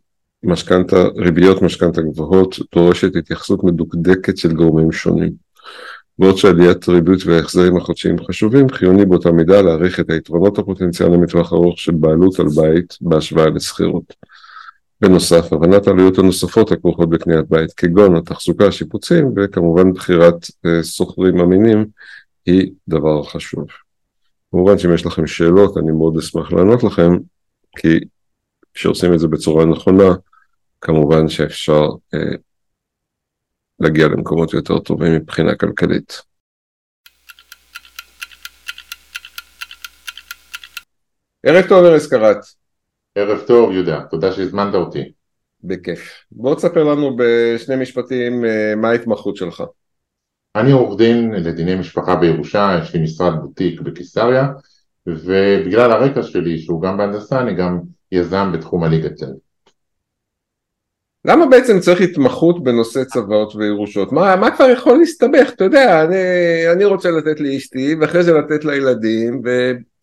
משכנתה, 0.44 1.04
ריביות 1.16 1.62
משכנתה 1.62 2.02
גבוהות 2.02 2.56
דורשת 2.76 3.16
התייחסות 3.16 3.64
מדוקדקת 3.64 4.38
של 4.38 4.54
גורמים 4.54 4.92
שונים. 4.92 5.32
בעוד 6.20 6.38
שעליית 6.38 6.90
ריבית 6.90 7.26
וההחזרים 7.26 7.78
החודשיים 7.78 8.16
חשובים, 8.28 8.70
חיוני 8.70 9.06
באותה 9.06 9.32
מידה 9.32 9.62
להעריך 9.62 10.00
את 10.00 10.10
היתרונות 10.10 10.60
הפוטנציאליים 10.60 11.22
מטווח 11.22 11.54
ארוך 11.54 11.80
של 11.80 11.92
בעלות 11.92 12.40
על 12.40 12.48
בית 12.56 12.98
בהשוואה 13.02 13.50
לשכירות. 13.50 14.14
בנוסף, 15.08 15.54
הבנת 15.54 15.88
העלויות 15.88 16.18
הנוספות 16.18 16.72
הכרוכות 16.72 17.10
בקניית 17.10 17.50
בית, 17.50 17.74
כגון 17.74 18.16
התחזוקה, 18.16 18.68
השיפוצים, 18.68 19.34
וכמובן 19.36 19.94
בחירת 19.94 20.36
אה, 20.66 20.84
שוכרים 20.84 21.40
אמינים, 21.40 21.86
היא 22.46 22.72
דבר 22.88 23.24
חשוב. 23.24 23.68
כמובן 24.52 24.78
שאם 24.78 24.94
יש 24.94 25.06
לכם 25.06 25.28
שאלות, 25.28 25.78
אני 25.78 25.92
מאוד 25.92 26.18
אשמח 26.18 26.52
לענות 26.52 26.84
לכם, 26.84 27.12
כי 27.78 28.00
כשעושים 28.74 29.14
את 29.14 29.20
זה 29.20 29.28
בצורה 29.28 29.66
נכונה, 29.66 30.16
כמובן 30.82 31.30
שאפשר 31.30 31.88
אה, 32.14 32.36
להגיע 33.80 34.08
למקומות 34.08 34.54
יותר 34.54 34.80
טובים 34.80 35.14
מבחינה 35.14 35.56
כלכלית. 35.56 36.22
ערב 41.44 41.66
טוב 41.70 41.86
ארז 41.86 42.08
קראט. 42.10 42.65
ערב 43.16 43.40
טוב 43.48 43.72
יהודה, 43.72 44.02
תודה 44.12 44.32
שהזמנת 44.32 44.76
אותי. 44.76 45.12
בכיף. 45.64 46.12
בוא 46.32 46.56
תספר 46.56 46.84
לנו 46.84 47.16
בשני 47.16 47.76
משפטים 47.76 48.46
אה, 48.46 48.74
מה 48.76 48.90
ההתמחות 48.90 49.36
שלך. 49.36 49.64
אני 50.56 50.72
עורך 50.72 50.98
דין 50.98 51.32
לדיני 51.32 51.76
משפחה 51.76 52.16
בירושה, 52.16 52.80
יש 52.84 52.94
לי 52.94 53.04
משרד 53.04 53.34
בוטיק 53.42 53.82
בקיסריה, 53.82 54.48
ובגלל 55.08 55.92
הרקע 55.92 56.24
שלי, 56.24 56.58
שהוא 56.58 56.82
גם 56.82 56.98
בהנדסה, 56.98 57.42
אני 57.42 57.54
גם 57.54 57.80
יזם 58.12 58.52
בתחום 58.54 58.84
הליגת 58.84 59.14
צד. 59.14 59.32
למה 61.26 61.46
בעצם 61.46 61.80
צריך 61.80 62.02
התמחות 62.02 62.64
בנושא 62.64 63.04
צוואות 63.04 63.56
וירושות? 63.56 64.12
מה, 64.12 64.36
מה 64.36 64.56
כבר 64.56 64.70
יכול 64.70 64.98
להסתבך? 64.98 65.52
אתה 65.56 65.64
יודע, 65.64 66.04
אני, 66.04 66.16
אני 66.74 66.86
רוצה 66.86 67.10
לתת 67.12 67.40
לאשתי, 67.40 67.96
ואחרי 68.02 68.24
זה 68.24 68.34
לתת 68.34 68.66
לילדים, 68.66 69.42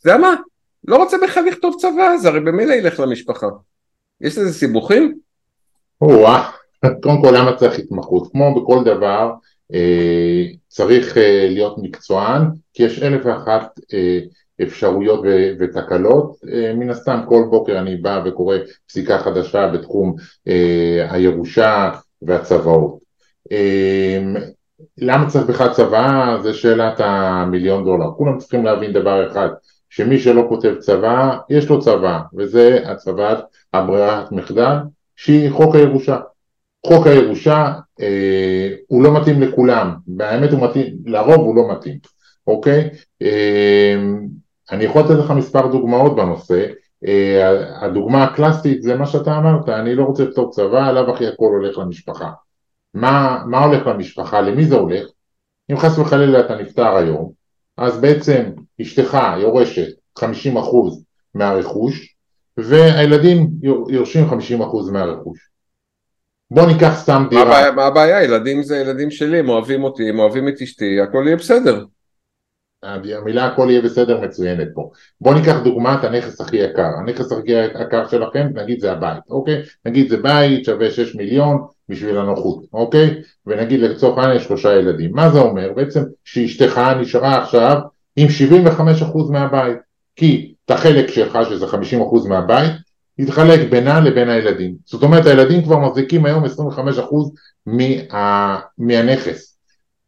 יודע 0.04 0.18
מה? 0.18 0.34
לא 0.84 0.96
רוצה 0.96 1.16
בכלל 1.22 1.44
לכתוב 1.44 1.76
צבא, 1.80 2.16
זה 2.16 2.28
הרי 2.28 2.40
במילא 2.40 2.72
ילך 2.74 3.00
למשפחה. 3.00 3.46
יש 4.20 4.38
לזה 4.38 4.52
סיבוכים? 4.52 5.18
או-אה, 6.00 6.50
קודם 7.02 7.22
כל 7.22 7.34
למה 7.36 7.56
צריך 7.56 7.78
התמחות? 7.78 8.28
כמו 8.32 8.62
בכל 8.62 8.84
דבר, 8.84 9.32
אה, 9.74 10.44
צריך 10.68 11.18
אה, 11.18 11.46
להיות 11.50 11.78
מקצוען, 11.78 12.42
כי 12.74 12.82
יש 12.82 13.02
אלף 13.02 13.26
ואחת 13.26 13.80
אה, 13.94 14.18
אפשרויות 14.62 15.20
ו- 15.24 15.52
ותקלות, 15.58 16.36
אה, 16.52 16.74
מן 16.74 16.90
הסתם 16.90 17.20
כל 17.28 17.44
בוקר 17.50 17.78
אני 17.78 17.96
בא 17.96 18.22
וקורא 18.24 18.56
פסיקה 18.88 19.18
חדשה 19.18 19.66
בתחום 19.68 20.14
אה, 20.48 21.06
הירושה 21.10 21.90
והצוואות. 22.22 22.98
אה, 23.52 24.22
למה 24.98 25.28
צריך 25.28 25.46
בכלל 25.46 25.72
צוואה? 25.72 26.38
זה 26.42 26.54
שאלת 26.54 26.94
המיליון 26.98 27.84
דולר. 27.84 28.06
כולם 28.16 28.38
צריכים 28.38 28.64
להבין 28.64 28.92
דבר 28.92 29.30
אחד, 29.32 29.48
שמי 29.94 30.18
שלא 30.18 30.46
כותב 30.48 30.74
צוואה, 30.78 31.38
יש 31.48 31.68
לו 31.68 31.80
צוואה, 31.80 32.20
וזה 32.36 32.78
הצוות 32.84 33.38
הברירת 33.74 34.32
מחדל, 34.32 34.76
שהיא 35.16 35.50
חוק 35.50 35.74
הירושה. 35.74 36.18
חוק 36.86 37.06
הירושה 37.06 37.72
אה, 38.00 38.68
הוא 38.86 39.02
לא 39.02 39.20
מתאים 39.20 39.42
לכולם, 39.42 39.94
באמת 40.06 40.52
הוא 40.52 40.60
מתאים, 40.60 40.96
לרוב 41.06 41.40
הוא 41.40 41.56
לא 41.56 41.72
מתאים, 41.72 41.98
אוקיי? 42.46 42.90
אה, 43.22 43.96
אני 44.70 44.84
יכול 44.84 45.02
לתת 45.02 45.24
לך 45.24 45.30
מספר 45.30 45.66
דוגמאות 45.66 46.16
בנושא, 46.16 46.66
אה, 47.06 47.84
הדוגמה 47.84 48.24
הקלאסית 48.24 48.82
זה 48.82 48.96
מה 48.96 49.06
שאתה 49.06 49.38
אמרת, 49.38 49.68
אני 49.68 49.94
לא 49.94 50.04
רוצה 50.04 50.24
לפתור 50.24 50.50
צבא, 50.50 50.86
עליו 50.86 51.10
הכי 51.10 51.26
הכל 51.26 51.50
הולך 51.52 51.78
למשפחה. 51.78 52.30
מה, 52.94 53.42
מה 53.46 53.64
הולך 53.64 53.86
למשפחה, 53.86 54.40
למי 54.40 54.64
זה 54.64 54.74
הולך? 54.74 55.06
אם 55.72 55.76
חס 55.76 55.98
וחלילה 55.98 56.40
אתה 56.40 56.56
נפטר 56.56 56.96
היום, 56.96 57.32
אז 57.76 58.00
בעצם 58.00 58.42
אשתך 58.80 59.18
יורשת 59.38 59.88
50% 60.18 60.22
מהרכוש, 61.34 62.14
והילדים 62.56 63.50
יורשים 63.88 64.30
50% 64.30 64.34
מהרכוש. 64.92 65.38
בוא 66.50 66.66
ניקח 66.66 66.92
סתם 66.94 67.26
דירה. 67.30 67.72
מה 67.72 67.84
הבעיה? 67.84 68.24
ילדים 68.24 68.62
זה 68.62 68.76
ילדים 68.76 69.10
שלי, 69.10 69.38
הם 69.38 69.48
אוהבים 69.48 69.84
אותי, 69.84 70.08
הם 70.08 70.18
אוהבים 70.18 70.48
את 70.48 70.54
אשתי, 70.62 71.00
הכל 71.00 71.24
יהיה 71.26 71.36
בסדר. 71.36 71.84
המילה 72.82 73.46
הכל 73.46 73.66
יהיה 73.70 73.82
בסדר 73.82 74.20
מצוינת 74.20 74.68
פה. 74.74 74.90
בואו 75.20 75.34
ניקח 75.34 75.56
דוגמא 75.64 75.94
את 75.98 76.04
הנכס 76.04 76.40
הכי 76.40 76.56
יקר. 76.56 76.88
הנכס 76.98 77.32
הכי 77.32 77.52
יקר 77.82 78.08
שלכם, 78.08 78.48
נגיד 78.54 78.80
זה 78.80 78.92
הבית, 78.92 79.22
אוקיי? 79.30 79.62
נגיד 79.86 80.08
זה 80.08 80.16
בית 80.16 80.64
שווה 80.64 80.90
6 80.90 81.14
מיליון 81.14 81.62
בשביל 81.88 82.18
הנוחות, 82.18 82.64
אוקיי? 82.72 83.22
ונגיד 83.46 83.80
לצורך 83.80 84.18
העניין 84.18 84.36
יש 84.36 84.44
שלושה 84.44 84.72
ילדים. 84.72 85.12
מה 85.12 85.30
זה 85.30 85.38
אומר? 85.38 85.72
בעצם 85.72 86.00
שאשתך 86.24 86.80
נשארה 87.00 87.42
עכשיו 87.42 87.80
עם 88.16 88.28
75% 88.28 89.30
מהבית. 89.30 89.78
כי 90.16 90.54
את 90.64 90.70
החלק 90.70 91.08
שלך, 91.08 91.38
שזה 91.48 91.66
50% 91.66 92.28
מהבית, 92.28 92.72
יתחלק 93.18 93.70
בינה 93.70 94.00
לבין 94.00 94.28
הילדים. 94.28 94.74
זאת 94.84 95.02
אומרת 95.02 95.26
הילדים 95.26 95.62
כבר 95.62 95.78
מחזיקים 95.78 96.26
היום 96.26 96.44
25% 96.44 96.48
מה, 97.66 98.60
מהנכס. 98.78 99.58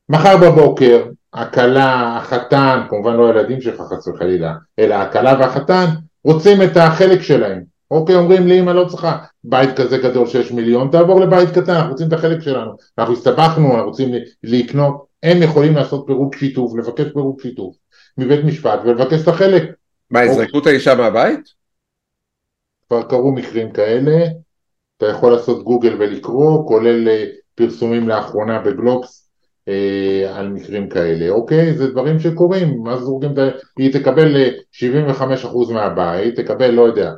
מחר 0.09 0.37
בבוקר 0.37 1.05
הכלה, 1.35 2.17
החתן, 2.17 2.81
כמובן 2.91 3.17
לא 3.17 3.27
הילדים 3.27 3.61
שלך 3.61 3.81
חס 3.81 4.09
וחלילה, 4.09 4.55
אלא 4.79 4.95
הכלה 4.95 5.37
והחתן 5.41 5.85
רוצים 6.25 6.63
את 6.63 6.77
החלק 6.77 7.23
שלהם. 7.23 7.63
אוקיי, 7.91 8.15
אומרים 8.15 8.47
לי 8.47 8.61
אמא 8.61 8.71
לא 8.71 8.89
צריכה 8.89 9.17
בית 9.45 9.77
כזה 9.77 9.99
גדול 9.99 10.27
שיש 10.27 10.53
מיליון, 10.53 10.89
תעבור 10.93 11.21
לבית 11.21 11.51
קטן, 11.51 11.73
אנחנו 11.73 11.91
רוצים 11.91 12.09
את 12.09 12.13
החלק 12.13 12.41
שלנו. 12.41 12.73
אנחנו 12.99 13.15
הסתבכנו, 13.15 13.75
אנחנו 13.75 13.89
רוצים 13.89 14.13
לקנות, 14.45 15.05
הם 15.25 15.43
יכולים 15.43 15.75
לעשות 15.75 16.05
פירוק 16.07 16.37
שיתוף, 16.37 16.73
לבקש 16.77 17.13
פירוק 17.13 17.43
שיתוף 17.43 17.77
מבית 18.19 18.45
משפט 18.45 18.81
ולבקש 18.85 19.23
את 19.23 19.29
החלק. 19.29 19.63
מה, 20.11 20.25
יזרקו 20.25 20.59
את 20.59 20.67
האישה 20.67 20.95
מהבית? 20.95 21.41
כבר 22.89 23.03
קרו 23.03 23.33
מקרים 23.33 23.73
כאלה, 23.73 24.27
אתה 24.97 25.07
יכול 25.07 25.33
לעשות 25.33 25.65
גוגל 25.65 25.97
ולקרוא, 25.99 26.69
כולל 26.69 27.09
אה, 27.09 27.25
פרסומים 27.55 28.09
לאחרונה 28.09 28.59
בגלובס 28.59 29.31
אה, 29.69 30.39
על 30.39 30.49
מקרים 30.49 30.89
כאלה, 30.89 31.29
אוקיי? 31.29 31.75
זה 31.75 31.91
דברים 31.91 32.19
שקורים, 32.19 32.83
מה 32.83 32.97
זורקים, 32.97 33.31
היא 33.79 33.93
תקבל 33.93 34.51
75% 34.73 34.83
אה, 34.83 35.75
מהבית, 35.75 36.41
תקבל, 36.41 36.71
לא 36.71 36.83
יודע, 36.83 37.13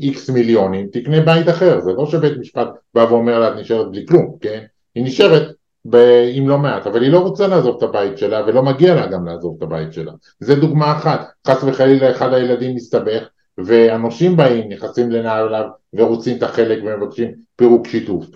איקס 0.00 0.30
אה, 0.30 0.34
מיליונים, 0.34 0.88
תקנה 0.92 1.20
בית 1.20 1.48
אחר, 1.48 1.80
זה 1.80 1.92
לא 1.92 2.06
שבית 2.06 2.38
משפט 2.38 2.68
בא 2.94 3.00
ואומר 3.00 3.38
לה 3.38 3.48
את 3.48 3.56
נשארת 3.60 3.90
בלי 3.90 4.06
כלום, 4.06 4.36
כן? 4.40 4.64
היא 4.94 5.04
נשארת 5.04 5.56
ב- 5.90 6.30
עם 6.32 6.48
לא 6.48 6.58
מעט, 6.58 6.86
אבל 6.86 7.02
היא 7.02 7.12
לא 7.12 7.18
רוצה 7.18 7.46
לעזוב 7.46 7.76
את 7.76 7.82
הבית 7.82 8.18
שלה 8.18 8.46
ולא 8.46 8.62
מגיע 8.62 8.94
לה 8.94 9.06
גם 9.06 9.26
לעזוב 9.26 9.54
את 9.58 9.62
הבית 9.62 9.92
שלה, 9.92 10.12
זה 10.40 10.54
דוגמה 10.54 10.92
אחת, 10.92 11.28
חס 11.46 11.62
וחלילה 11.62 12.10
אחד 12.10 12.32
הילדים 12.32 12.74
מסתבך 12.74 13.28
והנושים 13.58 14.36
באים, 14.36 14.68
נכנסים 14.68 15.10
לנעליו 15.10 15.68
ורוצים 15.92 16.36
את 16.36 16.42
החלק 16.42 16.78
ומבקשים 16.84 17.34
פירוק 17.56 17.86
שיתוף 17.86 18.26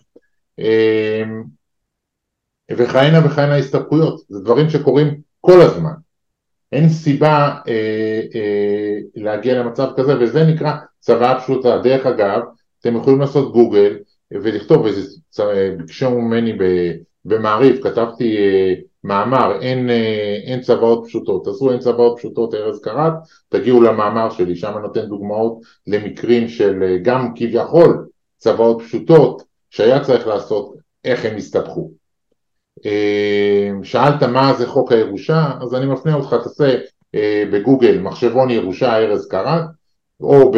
וכהנה 2.70 3.26
וכהנה 3.26 3.56
הסתבכויות, 3.56 4.20
זה 4.28 4.40
דברים 4.40 4.70
שקורים 4.70 5.20
כל 5.40 5.60
הזמן. 5.60 5.92
אין 6.72 6.88
סיבה 6.88 7.58
אה, 7.68 8.20
אה, 8.34 8.98
להגיע 9.14 9.62
למצב 9.62 9.88
כזה, 9.96 10.18
וזה 10.20 10.44
נקרא 10.44 10.72
צוואה 11.00 11.40
פשוטה. 11.40 11.78
דרך 11.78 12.06
אגב, 12.06 12.40
אתם 12.80 12.96
יכולים 12.96 13.20
לעשות 13.20 13.52
גוגל 13.52 13.98
ולכתוב 14.30 14.86
איזה, 14.86 15.16
ביקשו 15.76 16.10
ממני 16.10 16.52
במעריב, 17.24 17.82
כתבתי 17.82 18.36
אה, 18.36 18.74
מאמר, 19.04 19.58
אין, 19.60 19.90
אה, 19.90 20.38
אין 20.44 20.60
צוואות 20.60 21.04
פשוטות, 21.06 21.44
תעשו 21.44 21.72
אין 21.72 21.80
צוואות 21.80 22.18
פשוטות 22.18 22.54
ארז 22.54 22.80
קרת, 22.80 23.12
תגיעו 23.48 23.82
למאמר 23.82 24.30
שלי, 24.30 24.56
שם 24.56 24.78
נותן 24.82 25.06
דוגמאות 25.06 25.58
למקרים 25.86 26.48
של 26.48 26.82
אה, 26.82 26.96
גם 27.02 27.34
כביכול 27.34 28.06
צוואות 28.38 28.82
פשוטות 28.82 29.42
שהיה 29.70 30.04
צריך 30.04 30.26
לעשות, 30.26 30.74
איך 31.04 31.24
הם 31.24 31.36
הסתבכו. 31.36 31.90
שאלת 33.82 34.22
מה 34.22 34.54
זה 34.54 34.66
חוק 34.66 34.92
הירושה, 34.92 35.50
אז 35.62 35.74
אני 35.74 35.86
מפנה 35.86 36.14
אותך, 36.14 36.34
תעשה 36.42 36.78
בגוגל 37.52 37.98
מחשבון 37.98 38.50
ירושה 38.50 38.96
ארז 38.98 39.28
קרת, 39.28 39.64
או 40.20 40.52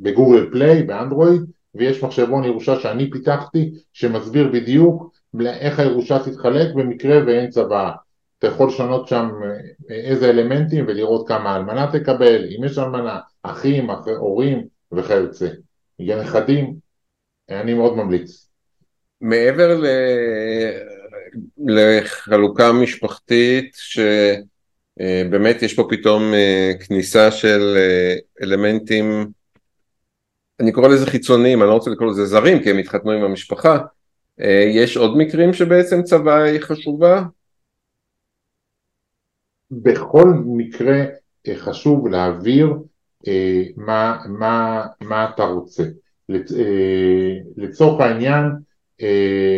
בגוגל 0.00 0.50
פליי, 0.52 0.82
באנדרואיד, 0.82 1.42
ויש 1.74 2.02
מחשבון 2.02 2.44
ירושה 2.44 2.80
שאני 2.80 3.10
פיתחתי 3.10 3.70
שמסביר 3.92 4.50
בדיוק 4.52 5.10
איך 5.46 5.78
הירושה 5.78 6.18
תתחלק 6.18 6.74
במקרה 6.74 7.18
ואין 7.26 7.50
צוואה. 7.50 7.92
אתה 8.38 8.46
יכול 8.46 8.68
לשנות 8.68 9.08
שם 9.08 9.30
אה, 9.90 9.94
איזה 9.94 10.30
אלמנטים 10.30 10.84
ולראות 10.88 11.28
כמה 11.28 11.56
אלמנה 11.56 11.90
תקבל, 11.92 12.44
אם 12.56 12.64
יש 12.64 12.78
אלמנה, 12.78 13.18
אחים, 13.42 13.90
הורים 13.90 14.66
וכיוצא. 14.92 15.48
נכדים, 16.00 16.74
אני 17.50 17.74
מאוד 17.74 17.96
ממליץ. 17.96 18.48
מעבר 19.20 19.80
ל... 19.80 19.86
לחלוקה 21.66 22.72
משפחתית 22.72 23.76
שבאמת 23.76 25.56
אה, 25.56 25.64
יש 25.64 25.74
פה 25.74 25.86
פתאום 25.90 26.34
אה, 26.34 26.72
כניסה 26.86 27.30
של 27.30 27.76
אלמנטים 28.42 29.26
אני 30.60 30.72
קורא 30.72 30.88
לזה 30.88 31.06
חיצוניים, 31.06 31.62
אני 31.62 31.68
לא 31.68 31.74
רוצה 31.74 31.90
לקרוא 31.90 32.10
לזה 32.10 32.26
זרים 32.26 32.62
כי 32.62 32.70
הם 32.70 32.78
התחתנו 32.78 33.10
עם 33.10 33.22
המשפחה, 33.22 33.78
יש 34.74 34.96
עוד 34.96 35.16
מקרים 35.16 35.52
שבעצם 35.52 36.02
צבא 36.02 36.42
היא 36.42 36.60
חשובה? 36.60 37.22
בכל 39.70 40.32
מקרה 40.46 41.04
אה, 41.48 41.56
חשוב 41.56 42.08
להעביר 42.08 42.74
אה, 43.28 43.62
מה, 43.76 44.18
מה, 44.28 44.86
מה 45.00 45.30
אתה 45.34 45.44
רוצה. 45.44 45.84
לצורך 47.56 48.00
העניין, 48.00 48.44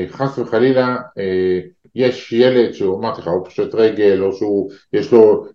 חס 0.09 0.39
וחלילה, 0.39 0.97
יש 1.95 2.33
ילד 2.33 2.73
שהוא 2.73 2.99
אמרתי 2.99 3.21
לך, 3.21 3.29
הוא 3.29 3.47
פשוט 3.47 3.75
רגל, 3.75 4.23
או 4.23 4.31
שיש 4.33 5.13
לו 5.13 5.47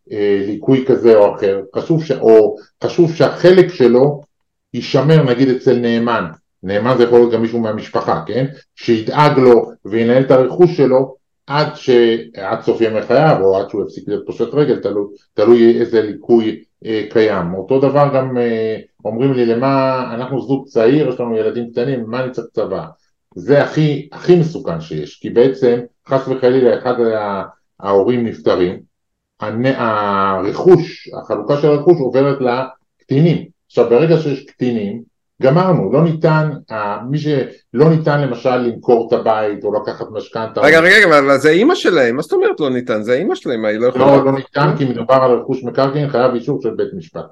ליקוי 0.47 0.85
כזה 0.87 1.15
או 1.15 1.35
אחר, 1.35 1.61
חשוב 1.75 2.03
ש, 2.03 2.11
או 2.11 2.55
חשוב 2.83 3.15
שהחלק 3.15 3.67
שלו 3.67 4.21
יישמר 4.73 5.23
נגיד 5.23 5.49
אצל 5.49 5.79
נאמן, 5.79 6.25
נאמן 6.67 6.97
זה 6.97 7.03
יכול 7.03 7.19
להיות 7.19 7.33
גם 7.33 7.41
מישהו 7.41 7.59
מהמשפחה, 7.59 8.23
כן? 8.25 8.45
שידאג 8.75 9.39
לו 9.39 9.71
וינהל 9.85 10.23
את 10.23 10.31
הרכוש 10.31 10.77
שלו 10.77 11.15
עד, 11.47 11.75
ש... 11.75 11.89
עד 12.37 12.61
סוף 12.61 12.81
ימי 12.81 13.01
חייו 13.01 13.37
או 13.41 13.57
עד 13.57 13.69
שהוא 13.69 13.83
יפסיק 13.83 14.03
להיות 14.07 14.25
פושט 14.25 14.53
רגל, 14.53 14.79
תלוי, 14.79 15.05
תלוי 15.33 15.79
איזה 15.79 16.01
ליקוי 16.01 16.63
אה, 16.85 17.03
קיים. 17.09 17.53
אותו 17.53 17.79
דבר 17.79 18.09
גם 18.13 18.37
אה, 18.37 18.77
אומרים 19.05 19.33
לי 19.33 19.45
למה, 19.45 20.03
אנחנו 20.13 20.41
זוג 20.41 20.67
צעיר, 20.67 21.09
יש 21.09 21.19
לנו 21.19 21.37
ילדים 21.37 21.71
קטנים, 21.71 22.03
מה 22.07 22.23
אני 22.23 22.31
צריך 22.31 22.47
צבא? 22.53 22.85
זה 23.35 23.63
הכי, 23.63 24.09
הכי 24.11 24.35
מסוכן 24.35 24.81
שיש, 24.81 25.19
כי 25.19 25.29
בעצם 25.29 25.79
חס 26.07 26.27
וחלילה 26.27 26.79
אחד 26.79 26.93
ההורים 27.79 28.27
נפטרים, 28.27 28.79
הרכוש, 29.39 31.09
החלוקה 31.23 31.57
של 31.57 31.67
הרכוש 31.67 31.99
עוברת 31.99 32.37
לקטינים 32.41 33.45
עכשיו 33.67 33.89
ברגע 33.89 34.17
שיש 34.17 34.45
קטינים, 34.45 35.16
גמרנו, 35.41 35.91
לא 35.91 36.03
ניתן, 36.03 36.49
מי 37.09 37.17
שלא 37.17 37.89
ניתן 37.89 38.21
למשל 38.21 38.57
למכור 38.57 39.07
את 39.07 39.19
הבית 39.19 39.63
או 39.63 39.81
לקחת 39.81 40.05
משכנתה. 40.11 40.61
רגע, 40.61 40.79
רגע, 40.79 41.19
אבל 41.19 41.37
זה 41.37 41.49
אימא 41.49 41.75
שלהם, 41.75 42.15
מה 42.15 42.21
זאת 42.21 42.33
אומרת 42.33 42.59
לא 42.59 42.69
ניתן? 42.69 43.01
זה 43.01 43.13
אימא 43.13 43.35
שלהם, 43.35 43.65
היא 43.65 43.79
לא 43.79 43.87
יכולה... 43.87 44.05
לא, 44.05 44.25
לא 44.25 44.31
ניתן 44.31 44.73
כי 44.77 44.85
מדובר 44.85 45.15
על 45.15 45.31
רכוש 45.31 45.63
מקרקעין, 45.63 46.09
חייב 46.09 46.33
אישור 46.33 46.61
של 46.61 46.69
בית 46.69 46.93
משפט. 46.93 47.25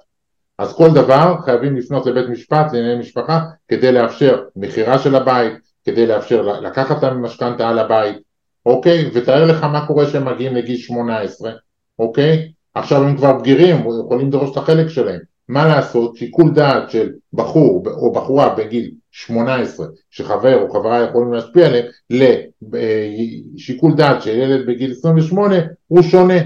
אז 0.60 0.74
כל 0.74 0.90
דבר 0.90 1.36
חייבים 1.46 1.78
לפנות 1.78 2.06
לבית 2.06 2.30
משפט, 2.30 2.74
לענייני 2.74 3.00
משפחה, 3.00 3.40
כדי 3.68 3.92
לאפשר 3.92 4.44
מכירה 4.56 5.00
של 5.00 5.16
הבית, 5.16 5.54
כדי 5.86 6.08
לאפשר 6.08 6.42
לקחת 6.42 6.98
את 6.98 7.04
המשכנתה 7.04 7.70
על 7.70 7.80
הבית, 7.80 8.18
אוקיי? 8.66 9.10
ותאר 9.14 9.46
לך 9.46 9.64
מה 9.64 9.88
קורה 9.88 10.06
כשהם 10.06 10.26
מגיעים 10.26 10.56
לגיל 10.56 10.78
18, 10.78 11.52
אוקיי? 12.00 12.52
עכשיו 12.74 13.04
הם 13.04 13.18
כבר 13.18 13.34
בגירים, 13.34 13.76
יכולים 14.06 14.28
לדרוש 14.28 14.52
את 14.52 14.58
החלק 14.58 14.88
שלהם. 14.88 15.20
מה 15.50 15.68
לעשות, 15.68 16.16
שיקול 16.16 16.54
דעת 16.54 16.90
של 16.90 17.12
בחור 17.34 17.84
או 17.88 18.14
בחורה 18.14 18.56
בגיל 18.56 18.92
18 19.12 19.88
שחבר 20.10 20.62
או 20.62 20.70
חברה 20.70 21.04
יכולים 21.04 21.34
להשפיע 21.34 21.66
עליהם 21.66 21.86
לשיקול 22.10 23.94
דעת 23.96 24.22
של 24.22 24.38
ילד 24.38 24.68
בגיל 24.68 24.92
28 24.92 25.56
הוא 25.88 26.02
שונה. 26.02 26.38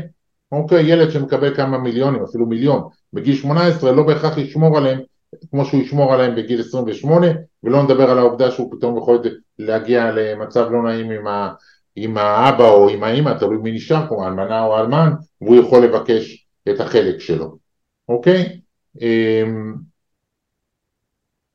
אוקיי, 0.51 0.85
ילד 0.85 1.11
שמקבל 1.11 1.55
כמה 1.55 1.77
מיליונים, 1.77 2.23
אפילו 2.23 2.45
מיליון, 2.45 2.81
בגיל 3.13 3.35
18 3.35 3.91
לא 3.91 4.03
בהכרח 4.03 4.37
ישמור 4.37 4.77
עליהם 4.77 4.99
כמו 5.51 5.65
שהוא 5.65 5.81
ישמור 5.81 6.13
עליהם 6.13 6.35
בגיל 6.35 6.59
28 6.59 7.27
ולא 7.63 7.83
נדבר 7.83 8.09
על 8.09 8.17
העובדה 8.17 8.51
שהוא 8.51 8.71
פתאום 8.77 8.97
יכול 8.97 9.21
להגיע 9.59 10.11
למצב 10.11 10.67
לא 10.71 10.83
נעים 10.83 11.11
עם, 11.11 11.27
ה, 11.27 11.53
עם 11.95 12.17
האבא 12.17 12.69
או 12.69 12.89
עם 12.89 13.03
האמא, 13.03 13.33
תלוי 13.39 13.57
מי 13.57 13.71
נשאר 13.71 14.09
פה, 14.09 14.27
אלמנה 14.27 14.65
או 14.65 14.77
אלמן, 14.77 15.11
והוא 15.41 15.55
יכול 15.55 15.83
לבקש 15.83 16.47
את 16.69 16.79
החלק 16.79 17.19
שלו, 17.19 17.57
אוקיי? 18.09 18.59
אמ, 19.01 19.75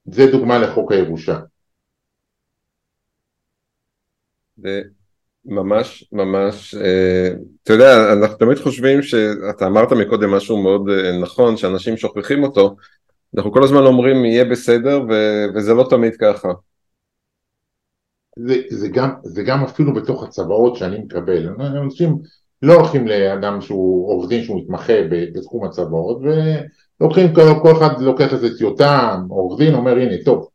זה 0.04 0.26
דוגמה 0.32 0.58
לחוק 0.58 0.92
הירושה. 0.92 1.38
ממש 5.44 6.08
ממש, 6.12 6.74
אה, 6.74 7.28
אתה 7.62 7.72
יודע, 7.72 8.12
אנחנו 8.12 8.36
תמיד 8.36 8.58
חושבים 8.58 9.02
שאתה 9.02 9.66
אמרת 9.66 9.92
מקודם 9.92 10.30
משהו 10.30 10.62
מאוד 10.62 10.88
אה, 10.88 11.18
נכון, 11.22 11.56
שאנשים 11.56 11.96
שוכחים 11.96 12.42
אותו, 12.42 12.76
אנחנו 13.36 13.52
כל 13.52 13.62
הזמן 13.64 13.82
אומרים 13.86 14.24
יהיה 14.24 14.44
בסדר 14.44 15.02
ו- 15.08 15.44
וזה 15.54 15.74
לא 15.74 15.86
תמיד 15.90 16.16
ככה. 16.16 16.48
זה, 18.38 18.62
זה, 18.70 18.88
גם, 18.88 19.10
זה 19.24 19.42
גם 19.42 19.64
אפילו 19.64 19.94
בתוך 19.94 20.24
הצוואות 20.24 20.76
שאני 20.76 20.98
מקבל, 20.98 21.48
אנשים 21.60 22.18
לא 22.62 22.74
הולכים 22.74 23.08
לאדם 23.08 23.60
שהוא 23.60 24.08
עורך 24.08 24.28
דין 24.28 24.44
שהוא 24.44 24.60
מתמחה 24.60 24.92
בתחום 25.10 25.64
הצוואות 25.64 26.20
לוקחים, 27.00 27.34
כל 27.34 27.72
אחד 27.72 28.00
לוקח 28.00 28.32
איזה 28.32 28.58
טיוטה, 28.58 29.16
עורך 29.28 29.58
דין 29.58 29.74
אומר 29.74 29.96
הנה 29.96 30.24
טוב 30.24 30.48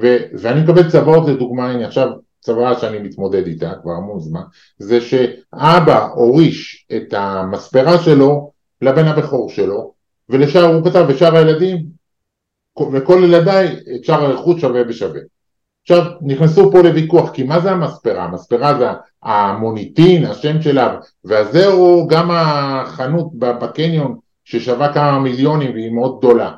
ו, 0.00 0.16
ואני 0.38 0.60
מקבל 0.60 0.90
צוואות 0.90 1.28
לדוגמה, 1.28 1.70
הנה 1.70 1.86
עכשיו 1.86 2.08
צוואה 2.40 2.78
שאני 2.78 2.98
מתמודד 2.98 3.46
איתה 3.46 3.72
כבר 3.82 3.92
המון 3.92 4.20
זמן, 4.20 4.42
זה 4.78 5.00
שאבא 5.00 6.08
הוריש 6.14 6.86
את 6.96 7.14
המספרה 7.14 7.98
שלו 7.98 8.52
לבן 8.82 9.04
הבכור 9.04 9.50
שלו 9.50 9.92
ולשאר 10.28 10.64
הוא 10.64 10.84
כתב 10.84 11.04
ושאר 11.08 11.36
הילדים 11.36 11.86
וכל 12.92 13.20
ילדיי 13.24 13.76
את 13.96 14.04
שאר 14.04 14.24
הרכוש 14.24 14.60
שווה 14.60 14.84
בשווה 14.84 15.20
עכשיו 15.82 16.02
נכנסו 16.20 16.72
פה 16.72 16.82
לוויכוח 16.82 17.30
כי 17.30 17.42
מה 17.42 17.60
זה 17.60 17.70
המספרה? 17.70 18.24
המספרה 18.24 18.78
זה 18.78 18.84
המוניטין, 19.26 20.24
השם 20.24 20.62
שלה 20.62 20.98
והזהו 21.24 22.06
גם 22.08 22.30
החנות 22.30 23.30
בקניון 23.38 24.18
ששווה 24.44 24.92
כמה 24.92 25.18
מיליונים 25.18 25.72
והיא 25.72 25.90
מאוד 25.90 26.18
גדולה. 26.18 26.52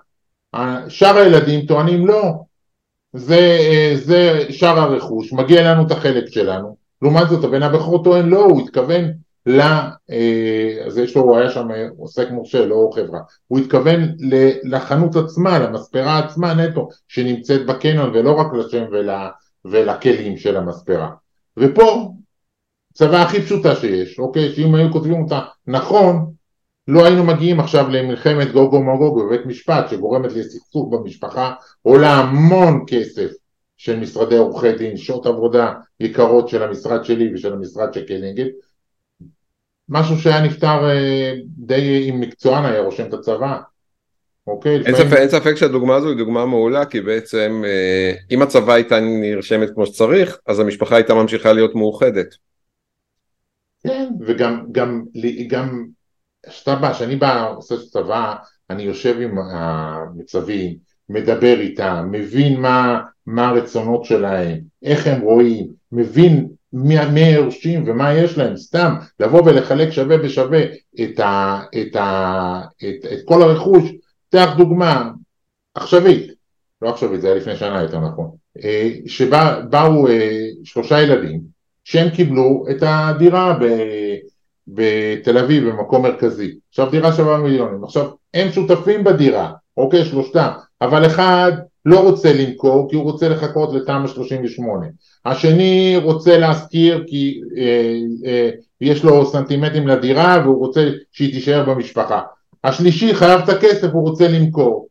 שאר 0.89 1.17
הילדים 1.17 1.67
טוענים 1.67 2.07
לא, 2.07 2.33
זה, 3.13 3.59
זה 3.95 4.45
שאר 4.51 4.79
הרכוש, 4.79 5.33
מגיע 5.33 5.73
לנו 5.73 5.87
את 5.87 5.91
החלק 5.91 6.25
שלנו. 6.29 6.77
לעומת 7.03 7.29
זאת 7.29 7.45
הבן 7.45 7.63
הבכור 7.63 8.05
טוען 8.05 8.29
לא, 8.29 8.45
הוא 8.45 8.61
התכוון 8.61 9.05
ל... 9.47 9.61
אה, 10.11 10.85
אז 10.87 10.99
יש 10.99 11.17
לו, 11.17 11.23
הוא 11.23 11.37
היה 11.37 11.51
שם 11.51 11.69
עוסק 11.99 12.31
מורשה, 12.31 12.67
לא 12.67 12.91
חברה. 12.95 13.21
הוא 13.47 13.59
התכוון 13.59 14.01
לחנות 14.65 15.17
עצמה, 15.17 15.59
למספרה 15.59 16.19
עצמה 16.19 16.55
נטו, 16.55 16.89
שנמצאת 17.09 17.67
בקניון 17.67 18.11
ולא 18.15 18.33
רק 18.33 18.47
לשם 18.55 18.85
ול, 18.93 19.11
ולכלים 19.65 20.37
של 20.37 20.57
המספרה. 20.57 21.11
ופה 21.57 22.13
צבא 22.99 23.23
הכי 23.23 23.43
פשוטה 23.43 23.77
שיש, 23.77 24.19
אוקיי? 24.19 24.53
שאם 24.53 24.75
היו 24.75 24.93
כותבים 24.93 25.23
אותה 25.23 25.41
נכון, 25.67 26.33
לא 26.89 27.05
היינו 27.05 27.25
מגיעים 27.25 27.61
עכשיו 27.61 27.89
למלחמת 27.89 28.53
גוגו 28.53 28.83
מוגוגו 28.83 29.27
בבית 29.27 29.47
משפט 29.47 29.89
שגורמת 29.91 30.33
לסכסוך 30.33 30.89
במשפחה, 30.93 31.53
עולה 31.83 32.15
המון 32.15 32.85
כסף 32.87 33.31
של 33.77 34.01
משרדי 34.01 34.37
עורכי 34.37 34.73
דין, 34.73 34.97
שעות 34.97 35.27
עבודה 35.27 35.73
יקרות 36.01 36.49
של 36.49 36.63
המשרד 36.63 37.05
שלי 37.05 37.35
ושל 37.35 37.53
המשרד 37.53 37.95
של 37.95 38.05
כנגד, 38.09 38.47
משהו 39.89 40.19
שהיה 40.19 40.41
נפתר 40.41 40.91
אה, 40.91 41.35
די 41.47 42.09
עם 42.09 42.21
מקצוען 42.21 42.65
היה 42.65 42.81
רושם 42.81 43.07
את 43.09 43.15
הצבא. 43.15 43.59
אוקיי, 44.47 44.73
אין, 44.73 44.81
לפעמים... 44.81 45.09
ספק, 45.09 45.17
אין 45.17 45.29
ספק 45.29 45.55
שהדוגמה 45.55 45.97
הזו 45.97 46.09
היא 46.09 46.19
דוגמה 46.19 46.47
מעולה 46.47 46.85
כי 46.85 47.01
בעצם 47.01 47.63
אה, 47.67 48.13
אם 48.31 48.43
הצבא 48.43 48.73
הייתה 48.73 49.01
נרשמת 49.01 49.69
כמו 49.75 49.87
שצריך 49.87 50.39
אז 50.47 50.61
המשפחה 50.61 50.97
הייתה 50.97 51.15
ממשיכה 51.15 51.53
להיות 51.53 51.75
מאוחדת. 51.75 52.48
כן. 53.89 54.13
וגם 54.21 54.67
גם, 54.73 55.05
גם 55.49 55.85
כשאתה 56.49 56.75
בא, 56.75 56.93
כשאני 56.93 57.17
בא, 57.17 57.53
עושה 57.57 57.75
צבא, 57.91 58.35
אני 58.71 58.83
יושב 58.83 59.17
עם 59.21 59.39
המצבים, 59.39 60.77
מדבר 61.09 61.61
איתם, 61.61 62.09
מבין 62.11 62.61
מה, 62.61 63.01
מה 63.27 63.49
הרצונות 63.49 64.05
שלהם, 64.05 64.59
איך 64.83 65.07
הם 65.07 65.21
רואים, 65.21 65.67
מבין 65.93 66.49
מי, 66.73 66.95
מי 67.13 67.21
היורשים 67.21 67.85
ומה 67.87 68.15
יש 68.15 68.39
להם, 68.39 68.57
סתם 68.57 68.95
לבוא 69.21 69.43
ולחלק 69.43 69.91
שווה 69.91 70.19
בשווה 70.19 70.63
את, 71.03 71.21
ה, 71.21 71.61
את, 71.81 71.97
ה, 71.97 72.61
את, 72.77 73.13
את 73.13 73.19
כל 73.25 73.43
הרכוש, 73.43 73.83
תח 74.29 74.55
דוגמה 74.57 75.11
עכשווית, 75.75 76.33
לא 76.83 76.91
עכשווית, 76.91 77.21
זה 77.21 77.27
היה 77.27 77.37
לפני 77.37 77.57
שנה 77.57 77.83
יותר 77.83 78.01
נכון, 78.01 78.31
אה, 78.65 78.91
שבאו 79.07 80.09
אה, 80.09 80.47
שלושה 80.65 81.03
ילדים 81.03 81.58
שהם 81.89 82.11
קיבלו 82.11 82.65
את 82.71 82.77
הדירה 82.83 83.59
ב, 83.61 83.65
בתל 84.69 85.39
אביב 85.39 85.69
במקום 85.69 86.03
מרכזי, 86.03 86.55
עכשיו 86.69 86.91
דירה 86.91 87.13
שווה 87.13 87.39
מיליונים, 87.39 87.85
עכשיו 87.85 88.11
הם 88.35 88.53
שותפים 88.53 89.05
בדירה, 89.05 89.53
אוקיי? 89.77 90.05
שלושתם, 90.05 90.49
אבל 90.81 91.07
אחד 91.07 91.53
לא 91.85 92.01
רוצה 92.01 92.33
למכור 92.33 92.91
כי 92.91 92.97
הוא 92.97 93.05
רוצה 93.05 93.29
לחכות 93.29 93.73
לתמ"א 93.73 94.07
38, 94.07 94.87
השני 95.25 95.97
רוצה 96.03 96.39
להשכיר 96.39 97.05
כי 97.07 97.41
אה, 97.57 97.95
אה, 98.25 98.51
יש 98.81 99.05
לו 99.05 99.27
סנטימטרים 99.27 99.89
לדירה 99.89 100.43
והוא 100.45 100.59
רוצה 100.59 100.91
שהיא 101.13 101.35
תישאר 101.35 101.65
במשפחה, 101.65 102.21
השלישי 102.65 103.15
חייב 103.15 103.41
את 103.41 103.49
הכסף, 103.49 103.89
הוא 103.93 104.09
רוצה 104.09 104.29
למכור, 104.29 104.89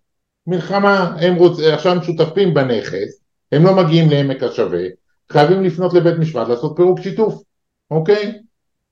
מלחמה, 0.48 1.16
הם 1.20 1.36
רוצ... 1.36 1.60
עכשיו 1.60 1.92
הם 1.92 2.04
שותפים 2.04 2.54
בנכס, 2.54 3.22
הם 3.52 3.64
לא 3.64 3.76
מגיעים 3.76 4.10
לעמק 4.10 4.44
השווה, 4.44 4.84
חייבים 5.32 5.64
לפנות 5.64 5.94
לבית 5.94 6.16
משפט 6.20 6.48
לעשות 6.48 6.74
פירוק 6.76 7.02
שיתוף, 7.02 7.44
אוקיי? 7.92 8.40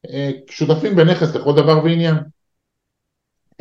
אה, 0.09 0.31
שותפים 0.49 0.95
בנכס 0.95 1.35
לכל 1.35 1.55
דבר 1.55 1.83
ועניין. 1.83 2.15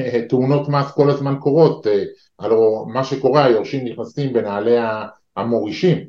אה, 0.01 0.23
תאונות 0.29 0.69
מס 0.69 0.91
כל 0.91 1.11
הזמן 1.11 1.37
קורות, 1.41 1.87
אה, 1.87 2.05
הלוא 2.39 2.87
מה 2.87 3.05
שקורה 3.05 3.45
היורשים 3.45 3.85
נכנסים 3.85 4.33
בנעלי 4.33 4.77
המורישים 5.37 6.05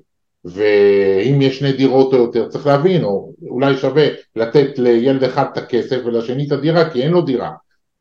ואם 0.46 1.42
יש 1.42 1.60
שני 1.60 1.74
דירות 1.74 2.14
או 2.14 2.18
יותר 2.18 2.50
צריך 2.50 2.68
להבין 2.68 3.04
או 3.04 3.34
אולי 3.50 3.78
שווה 3.78 4.08
לתת 4.36 4.80
לילד 4.80 5.24
אחד 5.24 5.46
את 5.52 5.58
הכסף 5.58 5.98
ולשני 6.06 6.48
את 6.48 6.52
הדירה 6.52 6.90
כי 6.90 7.04
אין 7.04 7.12
לו 7.12 7.22
דירה 7.22 7.52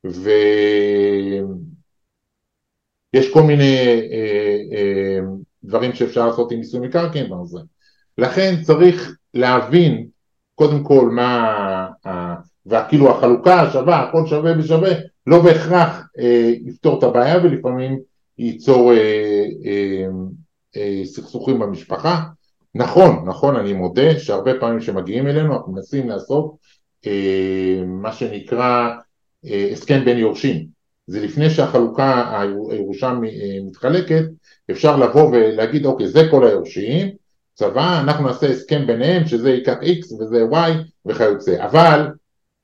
ויש 0.05 0.23
כל 3.33 3.43
מיני 3.43 3.79
אה, 4.13 4.57
אה, 4.73 5.19
דברים 5.65 5.95
שאפשר 5.95 6.27
לעשות 6.27 6.53
עם 6.53 6.59
מיסוי 6.59 6.81
מקרקעין 6.81 7.31
בנושא 7.31 7.59
לכן 8.19 8.63
צריך 8.63 9.17
להבין 9.35 10.07
קודם 10.55 10.85
כל 10.85 11.09
מה, 11.09 11.89
וכאילו 12.67 13.11
החלוקה 13.11 13.61
השווה, 13.61 14.01
הכל 14.01 14.27
שווה 14.27 14.55
בשווה, 14.55 14.91
לא 15.27 15.43
בהכרח 15.43 16.03
אה, 16.19 16.53
יפתור 16.65 16.99
את 16.99 17.03
הבעיה 17.03 17.37
ולפעמים 17.43 17.99
ייצור 18.39 18.93
אה, 18.93 19.45
אה, 19.65 20.07
אה, 20.77 21.01
סכסוכים 21.05 21.59
במשפחה. 21.59 22.23
נכון, 22.75 23.25
נכון, 23.27 23.57
אני 23.57 23.73
מודה 23.73 24.19
שהרבה 24.19 24.61
פעמים 24.61 24.81
שמגיעים 24.81 25.27
אלינו 25.27 25.55
אנחנו 25.55 25.73
מנסים 25.73 26.09
לעשות 26.09 26.55
אה, 27.07 27.83
מה 27.87 28.13
שנקרא 28.13 28.91
אה, 29.47 29.69
הסכם 29.73 30.05
בין 30.05 30.19
יורשים. 30.19 30.67
זה 31.07 31.21
לפני 31.21 31.51
שהחלוקה, 31.51 32.41
הירושה 32.71 33.07
אה, 33.07 33.59
מתחלקת, 33.67 34.25
אפשר 34.71 34.97
לבוא 34.97 35.29
ולהגיד 35.33 35.87
אוקיי 35.87 36.09
זה 36.09 36.29
כל 36.31 36.47
היורשים, 36.47 37.11
צבא, 37.55 38.01
אנחנו 38.01 38.27
נעשה 38.27 38.47
הסכם 38.47 38.87
ביניהם 38.87 39.27
שזה 39.27 39.51
ייקח 39.51 39.77
X 39.83 40.15
וזה 40.15 40.45
Y 40.53 40.71
וכיוצא, 41.07 41.65
אבל 41.65 42.07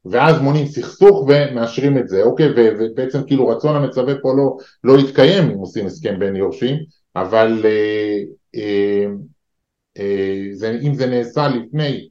ואז 0.04 0.40
מונים 0.40 0.66
סכסוך 0.66 1.28
ומאשרים 1.28 1.98
את 1.98 2.08
זה, 2.08 2.22
אוקיי, 2.22 2.48
ובעצם 2.56 3.22
כאילו 3.26 3.48
רצון 3.48 3.76
המצווה 3.76 4.14
פה 4.22 4.32
לא, 4.36 4.56
לא 4.84 5.00
יתקיים 5.00 5.50
אם 5.50 5.58
עושים 5.58 5.86
הסכם 5.86 6.18
בין 6.18 6.36
יורשים, 6.36 6.76
אבל 7.16 7.62
אה, 7.64 8.18
אה, 8.54 9.06
אה, 9.98 10.48
זה, 10.52 10.78
אם 10.82 10.94
זה 10.94 11.06
נעשה 11.06 11.48
לפני 11.48 12.08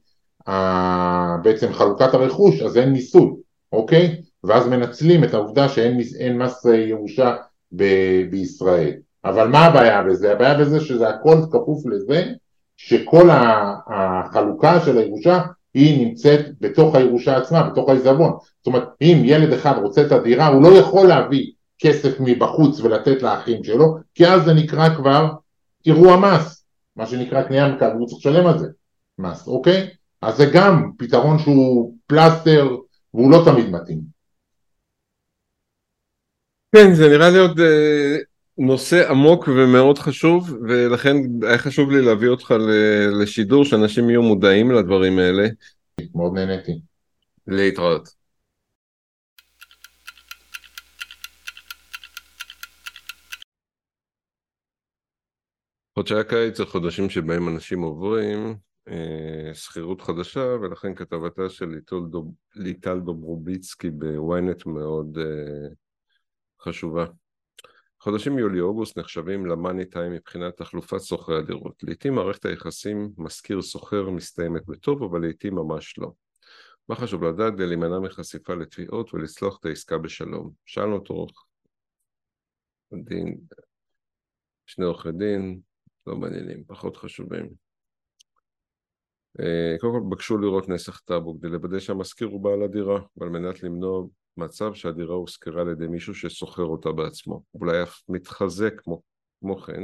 אה, 0.48 1.36
בעצם 1.42 1.72
חלוקת 1.72 2.14
הרכוש 2.14 2.62
אז 2.62 2.76
אין 2.76 2.92
מיסוי, 2.92 3.30
אוקיי, 3.72 4.22
ואז 4.44 4.66
מנצלים 4.66 5.24
את 5.24 5.34
העובדה 5.34 5.68
שאין 5.68 6.38
מס 6.38 6.64
ירושה 6.64 7.36
ב- 7.72 8.30
בישראל, 8.30 8.92
אבל 9.24 9.48
מה 9.48 9.64
הבעיה 9.64 10.02
בזה? 10.02 10.32
הבעיה 10.32 10.58
בזה 10.58 10.80
שזה 10.80 11.08
הכל 11.08 11.36
כפוף 11.52 11.86
לזה 11.86 12.32
שכל 12.82 13.28
החלוקה 13.86 14.80
של 14.80 14.98
הירושה 14.98 15.40
היא 15.74 16.06
נמצאת 16.06 16.46
בתוך 16.60 16.94
הירושה 16.94 17.36
עצמה, 17.36 17.62
בתוך 17.62 17.88
העיזבון. 17.88 18.32
זאת 18.58 18.66
אומרת, 18.66 18.88
אם 19.00 19.22
ילד 19.24 19.52
אחד 19.52 19.78
רוצה 19.82 20.06
את 20.06 20.12
הדירה, 20.12 20.46
הוא 20.46 20.62
לא 20.62 20.68
יכול 20.68 21.08
להביא 21.08 21.52
כסף 21.78 22.16
מבחוץ 22.20 22.80
ולתת 22.80 23.22
לאחים 23.22 23.64
שלו, 23.64 23.98
כי 24.14 24.26
אז 24.26 24.44
זה 24.44 24.54
נקרא 24.54 24.94
כבר 24.94 25.32
אירוע 25.86 26.16
מס, 26.16 26.64
מה 26.96 27.06
שנקרא 27.06 27.42
קנייה 27.42 27.68
מקו, 27.68 27.84
הוא 27.84 28.06
צריך 28.06 28.26
לשלם 28.26 28.46
על 28.46 28.58
זה 28.58 28.66
מס, 29.18 29.46
אוקיי? 29.46 29.88
אז 30.22 30.36
זה 30.36 30.46
גם 30.54 30.90
פתרון 30.98 31.38
שהוא 31.38 31.94
פלסטר 32.06 32.76
והוא 33.14 33.30
לא 33.30 33.42
תמיד 33.44 33.70
מתאים. 33.70 34.00
כן, 36.76 36.94
זה 36.94 37.08
נראה 37.08 37.30
לי 37.30 37.38
עוד 37.38 37.60
אה, 37.60 38.16
נושא 38.60 39.10
עמוק 39.10 39.48
ומאוד 39.48 39.98
חשוב, 39.98 40.56
ולכן 40.68 41.16
היה 41.42 41.58
חשוב 41.58 41.90
לי 41.90 42.02
להביא 42.02 42.28
אותך 42.28 42.54
לשידור, 43.22 43.64
שאנשים 43.64 44.10
יהיו 44.10 44.22
מודעים 44.22 44.70
לדברים 44.70 45.18
האלה. 45.18 45.48
מאוד 46.14 46.34
נהניתי. 46.34 46.80
להתראות. 47.46 48.08
חודשי 55.94 56.14
הקיץ 56.14 56.56
זה 56.58 56.66
חודשים 56.66 57.10
שבהם 57.10 57.48
אנשים 57.48 57.82
עוברים 57.82 58.56
אה, 58.88 59.54
שכירות 59.54 60.00
חדשה, 60.00 60.40
ולכן 60.40 60.94
כתבתה 60.94 61.48
של 61.48 61.74
ליטל 62.56 63.00
דוברוביצקי 63.00 63.90
בוויינט 63.90 64.66
מאוד 64.66 65.18
אה, 65.18 65.68
חשובה. 66.62 67.06
חודשים 68.02 68.38
יולי-אוגוסט 68.38 68.98
נחשבים 68.98 69.46
למאני 69.46 69.84
טיים 69.84 70.12
מבחינת 70.12 70.56
תחלופת 70.56 71.00
שוכרי 71.00 71.38
הדירות. 71.38 71.82
לעיתים 71.82 72.14
מערכת 72.14 72.44
היחסים 72.44 73.12
משכיר-שוכר 73.16 74.10
מסתיימת 74.10 74.66
בטוב, 74.66 75.02
אבל 75.02 75.20
לעיתים 75.20 75.54
ממש 75.54 75.98
לא. 75.98 76.12
מה 76.88 76.96
חשוב 76.96 77.24
לדעת 77.24 77.52
כדי 77.54 77.66
להימנע 77.66 77.98
מחשיפה 77.98 78.54
לתביעות 78.54 79.14
ולצלוח 79.14 79.58
את 79.60 79.64
העסקה 79.64 79.98
בשלום? 79.98 80.50
שאלנו 80.66 80.94
אותו 80.94 81.26
דין, 82.92 83.40
שני 84.66 84.84
עורכי 84.84 85.12
דין, 85.12 85.60
לא 86.06 86.16
מעניינים, 86.16 86.64
פחות 86.64 86.96
חשובים. 86.96 87.69
אה, 89.40 89.76
קודם 89.80 89.92
כל 89.92 90.00
בקשו 90.10 90.38
לראות 90.38 90.68
נסח 90.68 91.00
טאבו 91.00 91.38
כדי 91.38 91.48
לוודא 91.48 91.78
שהמשכיר 91.78 92.28
הוא 92.28 92.40
בעל 92.40 92.62
הדירה 92.62 93.00
ועל 93.16 93.28
מנת 93.28 93.62
למנוע 93.62 94.06
מצב 94.36 94.74
שהדירה 94.74 95.14
הושכרה 95.14 95.62
על 95.62 95.68
ידי 95.68 95.86
מישהו 95.86 96.14
ששוכר 96.14 96.62
אותה 96.62 96.92
בעצמו, 96.92 97.42
אולי 97.54 97.82
אף 97.82 98.02
מתחזק 98.08 98.80
כמו, 98.80 99.02
כמו 99.40 99.56
כן, 99.56 99.82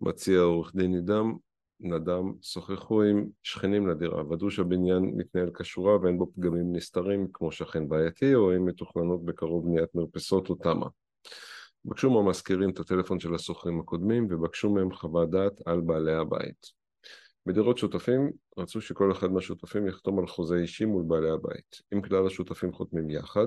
מציע 0.00 0.40
עורך 0.40 0.74
דין 0.74 0.94
נדם, 0.94 1.32
נדם, 1.80 2.32
שוחחו 2.42 3.02
עם 3.02 3.26
שכנים 3.42 3.86
לדירה, 3.86 4.28
ודאו 4.28 4.50
שהבניין 4.50 5.02
מתנהל 5.16 5.50
כשורה 5.54 6.00
ואין 6.00 6.18
בו 6.18 6.32
פגמים 6.34 6.72
נסתרים 6.72 7.26
כמו 7.32 7.52
שכן 7.52 7.88
בעייתי 7.88 8.34
או 8.34 8.56
אם 8.56 8.66
מתוכננות 8.66 9.24
בקרוב 9.24 9.64
בניית 9.64 9.94
מרפסות 9.94 10.50
או 10.50 10.54
תמ"א. 10.54 10.86
בקשו 11.84 12.10
מהמזכירים 12.10 12.70
את 12.70 12.80
הטלפון 12.80 13.20
של 13.20 13.34
השוכרים 13.34 13.80
הקודמים 13.80 14.26
ובקשו 14.30 14.70
מהם 14.70 14.92
חוות 14.92 15.30
דעת 15.30 15.52
על 15.66 15.80
בעלי 15.80 16.14
הבית. 16.14 16.81
בדירות 17.46 17.78
שותפים 17.78 18.30
רצו 18.58 18.80
שכל 18.80 19.12
אחד 19.12 19.32
מהשותפים 19.32 19.86
יחתום 19.86 20.18
על 20.18 20.26
חוזה 20.26 20.56
אישי 20.56 20.84
מול 20.84 21.04
בעלי 21.06 21.30
הבית. 21.30 21.82
אם 21.94 22.02
כלל 22.02 22.26
השותפים 22.26 22.72
חותמים 22.72 23.10
יחד, 23.10 23.46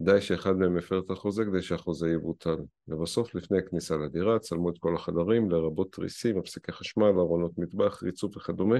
די 0.00 0.20
שאחד 0.20 0.52
מהם 0.52 0.76
הפר 0.76 0.98
את 0.98 1.10
החוזה 1.10 1.44
כדי 1.44 1.62
שהחוזה 1.62 2.08
יבוטל. 2.08 2.56
לבסוף, 2.88 3.34
לפני 3.34 3.58
הכניסה 3.58 3.96
לדירה, 3.96 4.38
צלמו 4.38 4.70
את 4.70 4.78
כל 4.78 4.94
החדרים, 4.94 5.50
לרבות 5.50 5.92
תריסים, 5.92 6.38
הפסקי 6.38 6.72
חשמל, 6.72 7.06
ארונות 7.18 7.58
מטבח, 7.58 8.02
ריצוף 8.02 8.36
וכדומה. 8.36 8.78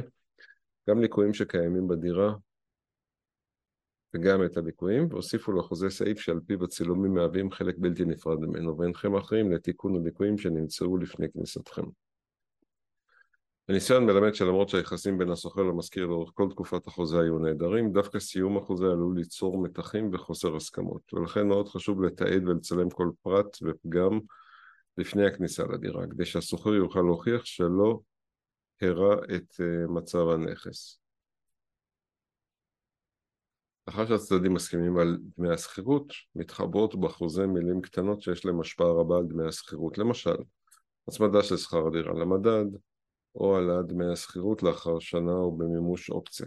גם 0.88 1.00
ליקויים 1.00 1.34
שקיימים 1.34 1.88
בדירה 1.88 2.34
וגם 4.14 4.44
את 4.44 4.56
הליקויים, 4.56 5.06
והוסיפו 5.10 5.52
לחוזה 5.52 5.90
סעיף 5.90 6.18
שעל 6.18 6.40
פיו 6.46 6.64
הצילומים 6.64 7.14
מהווים 7.14 7.50
חלק 7.50 7.74
בלתי 7.78 8.04
נפרד 8.04 8.40
ממנו, 8.40 8.78
ואינכם 8.78 9.16
אחראים 9.16 9.52
לתיקון 9.52 9.96
הליקויים 9.96 10.38
שנמצאו 10.38 10.96
לפני 10.96 11.26
כניסתכם. 11.32 11.82
הניסיון 13.68 14.06
מלמד 14.06 14.34
שלמרות 14.34 14.68
שהיחסים 14.68 15.18
בין 15.18 15.30
השוכר 15.30 15.62
למשכיר 15.62 16.06
לאורך 16.06 16.30
כל 16.34 16.48
תקופת 16.50 16.86
החוזה 16.86 17.20
היו 17.20 17.38
נהדרים, 17.38 17.92
דווקא 17.92 18.18
סיום 18.18 18.56
החוזה 18.56 18.84
עלול 18.84 19.18
ליצור 19.18 19.62
מתחים 19.62 20.10
וחוסר 20.14 20.56
הסכמות, 20.56 21.14
ולכן 21.14 21.48
מאוד 21.48 21.68
חשוב 21.68 22.02
לתעד 22.02 22.48
ולצלם 22.48 22.90
כל 22.90 23.10
פרט 23.22 23.56
ופגם 23.62 24.20
לפני 24.98 25.26
הכניסה 25.26 25.64
לדירה, 25.64 26.06
כדי 26.10 26.24
שהשוכר 26.24 26.74
יוכל 26.74 27.00
להוכיח 27.00 27.44
שלא 27.44 28.00
הרע 28.82 29.14
את 29.14 29.52
uh, 29.52 29.90
מצב 29.90 30.28
הנכס. 30.28 31.00
לאחר 33.86 34.06
שהצדדים 34.06 34.54
מסכימים 34.54 34.98
על 34.98 35.18
דמי 35.36 35.52
השכירות, 35.52 36.12
מתחברות 36.34 37.00
בחוזה 37.00 37.46
מילים 37.46 37.80
קטנות 37.80 38.22
שיש 38.22 38.46
להם 38.46 38.60
השפעה 38.60 38.92
רבה 38.92 39.16
על 39.16 39.26
דמי 39.26 39.48
השכירות, 39.48 39.98
למשל 39.98 40.36
הצמדה 41.08 41.42
של 41.42 41.56
שכר 41.56 41.86
הדירה 41.86 42.12
למדד, 42.12 42.64
או 43.34 43.56
העלאת 43.56 43.86
דמי 43.86 44.12
השכירות 44.12 44.62
לאחר 44.62 44.98
שנה 44.98 45.32
או 45.32 45.56
במימוש 45.56 46.10
אופציה. 46.10 46.46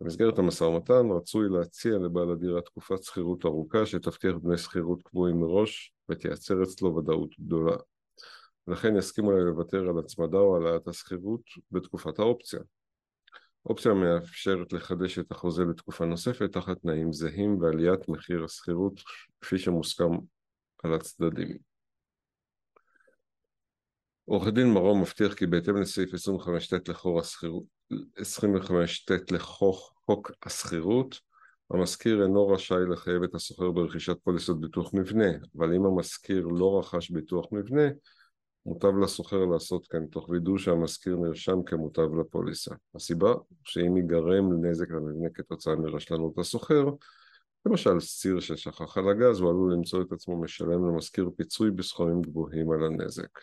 במסגרת 0.00 0.38
המשא 0.38 0.64
ומתן 0.64 1.10
רצוי 1.16 1.48
להציע 1.48 1.98
לבעל 1.98 2.30
הדירה 2.30 2.60
תקופת 2.60 3.02
שכירות 3.02 3.44
ארוכה 3.44 3.86
שתבטיח 3.86 4.36
דמי 4.42 4.58
שכירות 4.58 5.02
קבועים 5.02 5.40
מראש 5.40 5.94
ותייצר 6.08 6.62
אצלו 6.62 6.96
ודאות 6.96 7.30
גדולה. 7.40 7.76
לכן 8.66 8.96
יסכימו 8.96 9.32
לוותר 9.32 9.88
על 9.88 9.98
הצמדה 9.98 10.38
או 10.38 10.56
העלאת 10.56 10.88
השכירות 10.88 11.42
בתקופת 11.70 12.18
האופציה. 12.18 12.60
אופציה 13.66 13.94
מאפשרת 13.94 14.72
לחדש 14.72 15.18
את 15.18 15.30
החוזה 15.30 15.64
לתקופה 15.64 16.04
נוספת 16.04 16.52
תחת 16.52 16.78
תנאים 16.78 17.12
זהים 17.12 17.60
ועליית 17.60 18.08
מחיר 18.08 18.44
השכירות 18.44 19.00
כפי 19.40 19.58
שמוסכם 19.58 20.12
על 20.82 20.94
הצדדים. 20.94 21.69
עורך 24.30 24.48
דין 24.48 24.70
מרום 24.70 25.00
מבטיח 25.00 25.34
כי 25.34 25.46
בהתאם 25.46 25.76
לסעיף 25.76 26.10
25ט 26.14 26.90
לחוק 26.90 27.20
השכירות, 27.20 27.64
25ט 27.92 29.32
לחוק 29.32 30.30
השכירות, 30.42 31.20
המשכיר 31.70 32.22
אינו 32.22 32.48
רשאי 32.48 32.86
לחייב 32.92 33.22
את 33.22 33.34
השוכר 33.34 33.70
ברכישת 33.70 34.16
פוליסות 34.24 34.60
ביטוח 34.60 34.94
מבנה, 34.94 35.30
אבל 35.56 35.74
אם 35.74 35.84
המשכיר 35.86 36.46
לא 36.46 36.78
רכש 36.78 37.10
ביטוח 37.10 37.46
מבנה, 37.52 37.82
מוטב 38.66 38.98
לשוכר 39.02 39.44
לעשות 39.44 39.86
כן 39.86 40.06
תוך 40.06 40.28
וידוא 40.28 40.58
שהמשכיר 40.58 41.16
נרשם 41.16 41.62
כמוטב 41.66 42.14
לפוליסה. 42.20 42.74
הסיבה 42.94 43.34
שאם 43.64 43.96
ייגרם 43.96 44.64
נזק 44.64 44.90
למבנה 44.90 45.28
כתוצאה 45.34 45.76
מרשלנות 45.76 46.38
השוכר, 46.38 46.84
למשל 47.66 48.00
סיר 48.00 48.40
ששכח 48.40 48.98
על 48.98 49.08
הגז, 49.08 49.40
הוא 49.40 49.50
עלול 49.50 49.72
למצוא 49.72 50.02
את 50.02 50.12
עצמו 50.12 50.40
משלם 50.40 50.88
למשכיר 50.88 51.30
פיצוי 51.36 51.70
בסכומים 51.70 52.22
גבוהים 52.22 52.70
על 52.70 52.84
הנזק. 52.84 53.38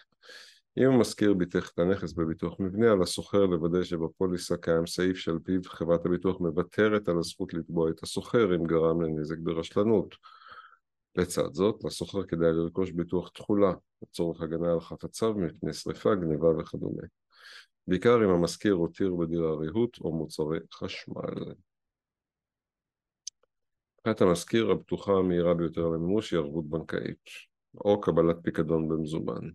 אם 0.78 0.92
המשכיר 0.92 1.34
ביטח 1.34 1.72
את 1.72 1.80
הנכס 1.80 2.14
בביטוח 2.14 2.60
מבנה, 2.60 2.92
על 2.92 3.02
השוכר 3.02 3.46
לוודא 3.46 3.84
שבפוליסה 3.84 4.58
קיים 4.58 4.88
סעיף 4.88 5.18
שעל 5.18 5.40
פיו 5.44 5.60
חברת 5.66 6.06
הביטוח 6.06 6.40
מוותרת 6.40 7.10
על 7.10 7.18
הזכות 7.20 7.54
לתבוע 7.54 7.90
את 7.90 8.04
השוכר 8.04 8.56
אם 8.56 8.64
גרם 8.64 9.02
לנזק 9.02 9.38
ברשלנות. 9.38 10.16
לצד 11.16 11.54
זאת, 11.54 11.84
לשוכר 11.84 12.24
כדאי 12.24 12.52
לרכוש 12.54 12.92
ביטוח 12.92 13.30
תכולה 13.30 13.74
לצורך 14.02 14.42
הגנה 14.42 14.72
על 14.72 14.80
חפציו 14.80 15.34
מפני 15.34 15.74
שרפה, 15.74 16.16
גניבה 16.16 16.48
וכדומה. 16.48 17.04
בעיקר 17.88 18.26
אם 18.26 18.30
המשכיר 18.30 18.74
הותיר 18.74 19.16
בדירה 19.16 19.56
ריהוט 19.56 19.98
או 20.02 20.12
מוצרי 20.12 20.60
חשמל. 20.74 21.54
מבחינת 23.98 24.22
המשכיר, 24.22 24.72
הבטוחה 24.72 25.12
המהירה 25.12 25.54
ביותר 25.54 25.88
למימוש 25.88 26.34
היא 26.34 26.40
ערבות 26.40 26.70
בנקאית, 26.70 27.26
או 27.86 28.02
קבלת 28.02 28.36
פיקדון 28.44 28.88
במזומן. 28.88 29.50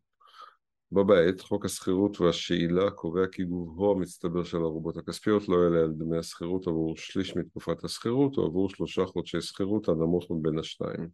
בה 0.92 1.02
בעת, 1.05 1.40
חוק 1.40 1.64
השכירות 1.64 2.20
והשאילה 2.20 2.90
קובע 2.90 3.26
כי 3.33 3.44
גובהו 3.44 3.92
המצטבר 3.92 4.44
של 4.44 4.57
הערובות 4.57 4.96
הכספיות 4.96 5.48
לא 5.48 5.57
יעלה 5.57 5.81
על 5.81 5.92
דמי 5.92 6.18
השכירות 6.18 6.66
עבור 6.66 6.96
שליש 6.96 7.37
מתקופת 7.37 7.85
השכירות 7.85 8.37
או 8.37 8.46
עבור 8.46 8.70
שלושה 8.70 9.07
חודשי 9.07 9.40
שכירות 9.40 9.88
הנמוך 9.88 10.31
מבין 10.31 10.59
השניים. 10.59 11.09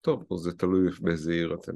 טוב, 0.00 0.24
זה 0.36 0.52
תלוי 0.52 0.90
באיזה 1.00 1.32
עיר 1.32 1.54
אתם. 1.54 1.72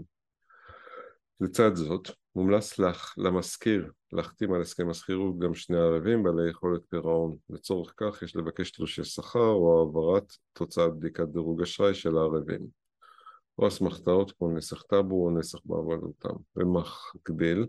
לצד 1.40 1.74
זאת, 1.74 2.08
מומלץ 2.36 2.78
לך, 2.78 3.14
למשכיר 3.18 3.90
להחתים 4.12 4.52
על 4.52 4.60
הסכם 4.60 4.90
השכירות 4.90 5.38
גם 5.38 5.54
שני 5.54 5.76
ערבים 5.76 6.22
בעלי 6.22 6.50
יכולת 6.50 6.80
פירעון. 6.88 7.36
לצורך 7.50 7.94
כך 7.96 8.22
יש 8.22 8.36
לבקש 8.36 8.70
תלושי 8.70 9.04
שכר 9.04 9.50
או 9.50 9.78
העברת 9.78 10.32
תוצאת 10.52 10.94
בדיקת 10.94 11.28
דירוג 11.28 11.62
אשראי 11.62 11.94
של 11.94 12.16
הערבים. 12.16 12.87
או 13.58 13.68
אסמכתאות 13.68 14.32
כמו 14.32 14.50
נסח 14.50 14.82
טאבו 14.82 15.24
או 15.24 15.30
נסח 15.30 15.58
בעבודתם. 15.64 16.34
במקביל, 16.56 17.66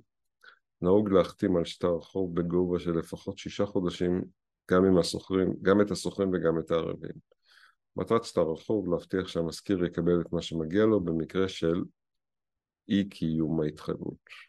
נהוג 0.82 1.10
להחתים 1.10 1.58
על 1.58 1.66
שטר 1.66 2.00
חוב 2.02 2.36
בגובה 2.36 2.80
של 2.80 2.92
לפחות 2.92 3.38
שישה 3.38 3.66
חודשים 3.66 4.24
גם, 4.72 4.98
הסוחרים, 4.98 5.54
גם 5.62 5.82
את 5.82 5.92
הסוחרים 5.92 6.30
וגם 6.34 6.60
את 6.60 6.72
הערבים. 6.72 7.16
מטרת 7.96 8.24
שטר 8.24 8.52
החוב 8.52 8.90
להבטיח 8.90 9.28
שהמשכיר 9.28 9.86
יקבל 9.86 10.22
את 10.22 10.34
מה 10.34 10.42
שמגיע 10.42 10.86
לו 10.86 11.00
במקרה 11.00 11.48
של 11.48 11.84
אי 12.90 13.10
קיום 13.10 13.62
ההתחייבות. 13.62 14.49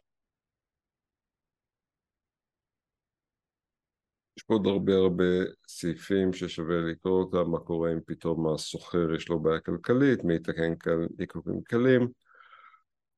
עוד 4.51 4.67
הרבה 4.67 4.95
הרבה 4.95 5.25
סעיפים 5.69 6.33
ששווה 6.33 6.81
לקרוא 6.81 7.23
אותם, 7.23 7.51
מה 7.51 7.59
קורה 7.59 7.93
אם 7.93 7.99
פתאום 8.07 8.55
הסוחר 8.55 9.15
יש 9.15 9.29
לו 9.29 9.41
בעיה 9.41 9.61
כלכלית, 9.61 10.25
מי 10.25 10.35
יתקן 10.35 10.75
עיכובים 11.19 11.63
קלים, 11.63 12.09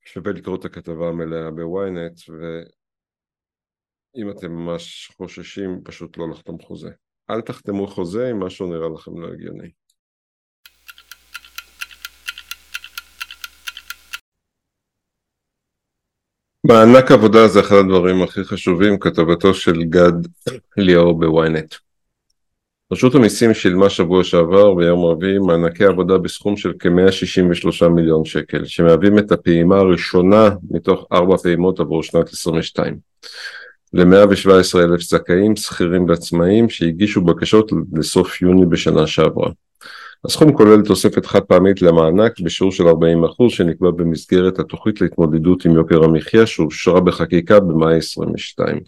שווה 0.04 0.32
לקרוא 0.32 0.56
את 0.56 0.64
הכתבה 0.64 1.08
המלאה 1.08 1.50
בוויינט, 1.50 2.20
ואם 2.28 4.30
אתם 4.30 4.52
ממש 4.52 5.12
חוששים, 5.16 5.80
פשוט 5.84 6.18
לא 6.18 6.30
לחתום 6.30 6.58
חוזה. 6.58 6.90
אל 7.30 7.40
תחתמו 7.40 7.86
חוזה 7.86 8.30
אם 8.30 8.40
משהו 8.40 8.66
נראה 8.66 8.88
לכם 8.88 9.20
לא 9.20 9.28
הגיוני. 9.28 9.70
מענק 16.64 17.10
עבודה 17.10 17.48
זה 17.48 17.60
אחד 17.60 17.74
הדברים 17.74 18.22
הכי 18.22 18.44
חשובים, 18.44 18.98
כתבתו 18.98 19.54
של 19.54 19.82
גד 19.82 20.12
ליאור 20.76 21.20
בוויינט. 21.20 21.74
רשות 22.92 23.14
המיסים 23.14 23.54
שילמה 23.54 23.90
שבוע 23.90 24.24
שעבר 24.24 24.74
ביום 24.74 25.04
רביעי 25.04 25.38
מענקי 25.38 25.84
עבודה 25.84 26.18
בסכום 26.18 26.56
של 26.56 26.72
כ-163 26.78 27.88
מיליון 27.88 28.24
שקל, 28.24 28.64
שמהווים 28.64 29.18
את 29.18 29.32
הפעימה 29.32 29.76
הראשונה 29.76 30.50
מתוך 30.70 31.06
ארבע 31.12 31.36
פעימות 31.36 31.80
עבור 31.80 32.02
שנת 32.02 32.28
22. 32.28 32.96
ל-117 33.92 34.78
אלף 34.78 35.00
זכאים, 35.00 35.56
שכירים 35.56 36.08
ועצמאים 36.08 36.68
שהגישו 36.68 37.20
בקשות 37.20 37.72
לסוף 37.92 38.42
יוני 38.42 38.66
בשנה 38.66 39.06
שעברה. 39.06 39.50
הסכום 40.24 40.56
כולל 40.56 40.82
תוספת 40.82 41.26
חד 41.26 41.40
פעמית 41.40 41.82
למענק 41.82 42.40
בשיעור 42.40 42.72
של 42.72 42.84
40% 42.84 42.94
שנקבע 43.48 43.90
במסגרת 43.90 44.58
התוכנית 44.58 45.00
להתמודדות 45.00 45.64
עם 45.64 45.72
יוקר 45.72 46.04
המחיה 46.04 46.46
שאושרה 46.46 47.00
בחקיקה 47.00 47.60
במאי 47.60 47.96
22. 47.96 48.80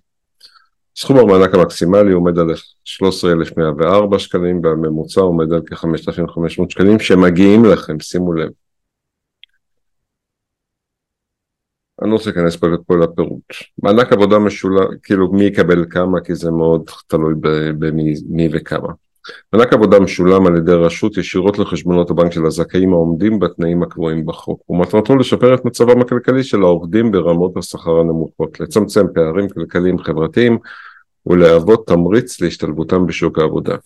סכום 0.97 1.19
המענק 1.19 1.55
המקסימלי 1.55 2.13
עומד 2.13 2.39
על 2.39 2.47
13,104 2.85 4.19
שקלים 4.19 4.61
והממוצע 4.65 5.21
עומד 5.21 5.53
על 5.53 5.61
כ-5,500 5.67 6.65
שקלים 6.69 6.99
שמגיעים 6.99 7.65
לכם, 7.65 8.01
שימו 8.01 8.33
לב. 8.33 8.51
אני 12.03 12.11
לא 12.11 12.15
רוצה 12.15 12.31
להיכנס 12.31 12.57
פה 12.57 12.67
לכל 12.67 13.03
הפירוט. 13.03 13.43
מענק 13.83 14.13
עבודה 14.13 14.39
משולם, 14.39 14.87
כאילו 15.03 15.33
מי 15.33 15.45
יקבל 15.45 15.85
כמה 15.91 16.21
כי 16.21 16.35
זה 16.35 16.51
מאוד 16.51 16.91
תלוי 17.07 17.35
במי 17.79 18.49
וכמה. 18.53 19.04
מענק 19.53 19.73
עבודה 19.73 20.01
משולם 20.01 20.47
על 20.47 20.57
ידי 20.57 20.73
הרשות 20.73 21.17
ישירות 21.17 21.59
לחשבונות 21.59 22.11
הבנק 22.11 22.33
של 22.33 22.47
הזכאים 22.47 22.93
העומדים 22.93 23.39
בתנאים 23.39 23.83
הקבועים 23.83 24.27
בחוק 24.27 24.71
ומטרתו 24.71 25.17
לשפר 25.17 25.55
את 25.55 25.65
מצבם 25.65 26.01
הכלכלי 26.01 26.45
של 26.45 26.63
העובדים 26.63 27.13
ברמות 27.13 27.57
השכר 27.57 28.01
הנמוכות, 28.01 28.61
לצמצם 28.61 29.07
פערים 29.15 29.49
כלכליים 29.49 29.99
חברתיים 29.99 30.59
ולהוות 31.27 31.87
תמריץ 31.87 32.41
להשתלבותם 32.41 33.07
בשוק 33.07 33.39
העבודה. 33.39 33.77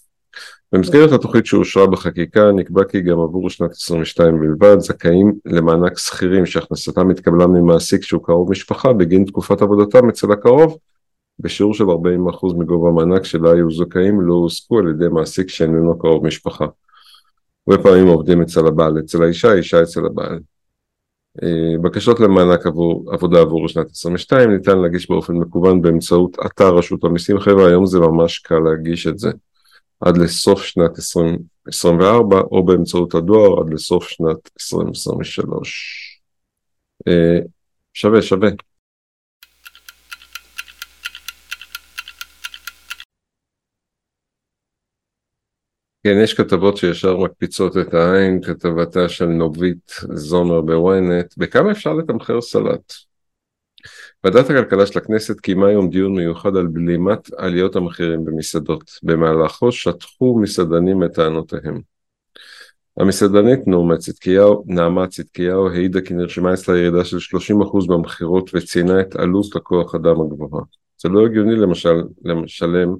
במסגרת 0.73 1.13
התוכנית 1.13 1.47
שאושרה 1.47 1.87
בחקיקה 1.87 2.53
נקבע 2.53 2.85
כי 2.85 3.01
גם 3.01 3.21
עבור 3.21 3.51
שנת 3.51 3.71
22 3.71 4.41
בלבד 4.41 4.81
זכאים 4.81 5.33
למענק 5.45 5.99
שכירים 5.99 6.47
שהכנסתם 6.47 7.11
התקבלה 7.11 7.47
ממעסיק 7.47 8.03
שהוא 8.03 8.25
קרוב 8.25 8.51
משפחה 8.51 8.93
בגין 8.93 9.25
תקופת 9.25 9.63
עבודתם 9.63 10.09
אצל 10.09 10.33
הקרוב 10.33 10.79
בשיעור 11.41 11.75
של 11.75 11.85
40% 11.85 12.57
מגובה 12.59 12.89
המענק 12.89 13.25
שלה 13.25 13.53
היו 13.53 13.71
זכאים 13.71 14.21
לא 14.21 14.35
הועסקו 14.35 14.79
על 14.79 14.89
ידי 14.89 15.09
מעסיק 15.09 15.49
שאיננו 15.49 15.99
קרוב 15.99 16.27
משפחה. 16.27 16.67
הרבה 17.69 17.83
פעמים 17.83 18.07
עובדים 18.07 18.43
אצל 18.43 18.67
הבעל, 18.67 18.99
אצל 18.99 19.23
האישה, 19.23 19.53
אישה 19.53 19.83
אצל 19.83 20.07
הבעל. 20.07 20.41
אה, 21.43 21.79
בקשות 21.83 22.21
למענק 22.21 22.67
עבור, 22.67 23.15
עבודה 23.15 23.41
עבור 23.41 23.69
שנת 23.69 23.91
22 23.91 24.51
ניתן 24.51 24.79
להגיש 24.79 25.11
באופן 25.11 25.35
מקוון 25.35 25.83
באמצעות 25.83 26.37
אתר 26.47 26.75
רשות 26.75 27.05
המיסים 27.05 27.41
חבר'ה 27.41 27.69
היום 27.69 27.87
זה 27.87 27.99
ממש 27.99 28.39
קל 28.39 28.59
להגיש 28.59 29.07
את 29.07 29.19
זה 29.19 29.31
עד 30.01 30.17
לסוף 30.17 30.63
שנת 30.63 30.91
2024 30.97 32.41
או 32.41 32.65
באמצעות 32.65 33.15
הדואר 33.15 33.61
עד 33.61 33.75
לסוף 33.75 34.09
שנת 34.09 34.51
2023 34.61 36.21
אה, 37.09 37.39
שווה 37.95 38.23
שווה 38.23 38.49
כן, 46.05 46.17
יש 46.23 46.35
כתבות 46.35 46.77
שישר 46.77 47.17
מקפיצות 47.17 47.77
את 47.77 47.95
העין, 47.95 48.43
כתבתה 48.43 49.09
של 49.09 49.27
נובית 49.27 49.93
זומר 50.13 50.61
בוויינט, 50.61 51.35
בכמה 51.37 51.71
אפשר 51.71 51.95
לתמחר 51.95 52.41
סלט? 52.41 52.93
ועדת 54.25 54.51
הכלכלה 54.51 54.87
של 54.87 54.99
הכנסת 54.99 55.41
קיימה 55.41 55.69
היום 55.69 55.91
דיון 55.91 56.17
מיוחד 56.17 56.57
על 56.57 56.67
בלימת 56.67 57.31
עליות 57.37 57.77
המחירים 57.77 58.25
במסעדות. 58.25 58.91
במהלכו 59.03 59.73
שטחו 59.73 60.39
מסעדנים 60.39 61.05
את 61.05 61.13
טענותיהם. 61.15 61.81
המסעדנית 63.01 63.61
נעמה 63.67 63.97
צדקיהו, 63.97 64.65
נעמה 64.67 65.07
צדקיהו 65.07 65.69
העידה 65.69 66.01
כי 66.01 66.15
נרשמה 66.15 66.55
אצלה 66.55 66.79
ירידה 66.79 67.05
של 67.05 67.17
30% 67.17 67.87
במכירות 67.89 68.51
וציינה 68.55 69.01
את 69.01 69.17
עלות 69.17 69.57
הכוח 69.57 69.95
אדם 69.95 70.21
הגבוהה. 70.21 70.65
זה 70.99 71.09
לא 71.09 71.27
הגיוני 71.27 71.55
למשל 71.57 72.03
לשלם 72.25 72.95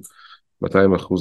200% 0.63 0.67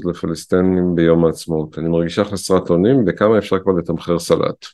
לפלסטינים 0.04 0.94
ביום 0.94 1.24
העצמאות. 1.24 1.78
אני 1.78 1.88
מרגישה 1.88 2.24
חסרת 2.24 2.70
אונים 2.70 3.04
בכמה 3.04 3.38
אפשר 3.38 3.58
כבר 3.58 3.72
לתמחר 3.72 4.18
סלט. 4.18 4.66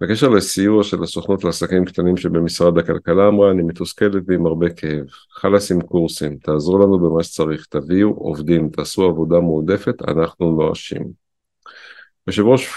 בקשר 0.00 0.28
לסיוע 0.28 0.84
של 0.84 1.02
הסוכנות 1.02 1.44
לעסקים 1.44 1.84
קטנים 1.84 2.16
שבמשרד 2.16 2.78
הכלכלה 2.78 3.28
אמרה, 3.28 3.50
אני 3.50 3.62
מתוסכלת 3.62 4.22
ועם 4.26 4.46
הרבה 4.46 4.70
כאב. 4.70 5.06
חלאס 5.30 5.72
עם 5.72 5.80
קורסים, 5.80 6.36
תעזרו 6.36 6.78
לנו 6.78 6.98
במה 6.98 7.22
שצריך, 7.22 7.66
תביאו 7.66 8.10
עובדים, 8.10 8.68
תעשו 8.68 9.04
עבודה 9.04 9.40
מועדפת, 9.40 10.02
אנחנו 10.08 10.50
נואשים. 10.50 11.22
יושב 12.26 12.42
ראש 12.42 12.68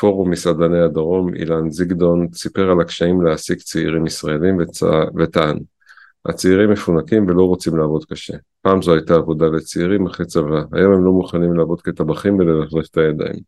פורום 0.00 0.30
מסעדני 0.30 0.80
הדרום, 0.80 1.34
אילן 1.34 1.70
זיגדון, 1.70 2.26
סיפר 2.34 2.70
על 2.70 2.80
הקשיים 2.80 3.22
להעסיק 3.22 3.58
צעירים 3.58 4.06
ישראלים. 4.06 4.58
וטען, 5.16 5.58
הצעירים 6.26 6.70
מפונקים 6.70 7.26
ולא 7.26 7.42
רוצים 7.42 7.76
לעבוד 7.76 8.04
קשה. 8.04 8.36
פעם 8.62 8.82
זו 8.82 8.94
הייתה 8.94 9.14
עבודה 9.14 9.46
לצעירים 9.46 10.06
אחרי 10.06 10.26
צבא, 10.26 10.62
היום 10.72 10.92
הם 10.92 11.04
לא 11.04 11.12
מוכנים 11.12 11.54
לעבוד 11.54 11.82
כטבחים 11.82 12.38
וללכלך 12.38 12.86
את 12.90 12.96
הידיים. 12.96 13.40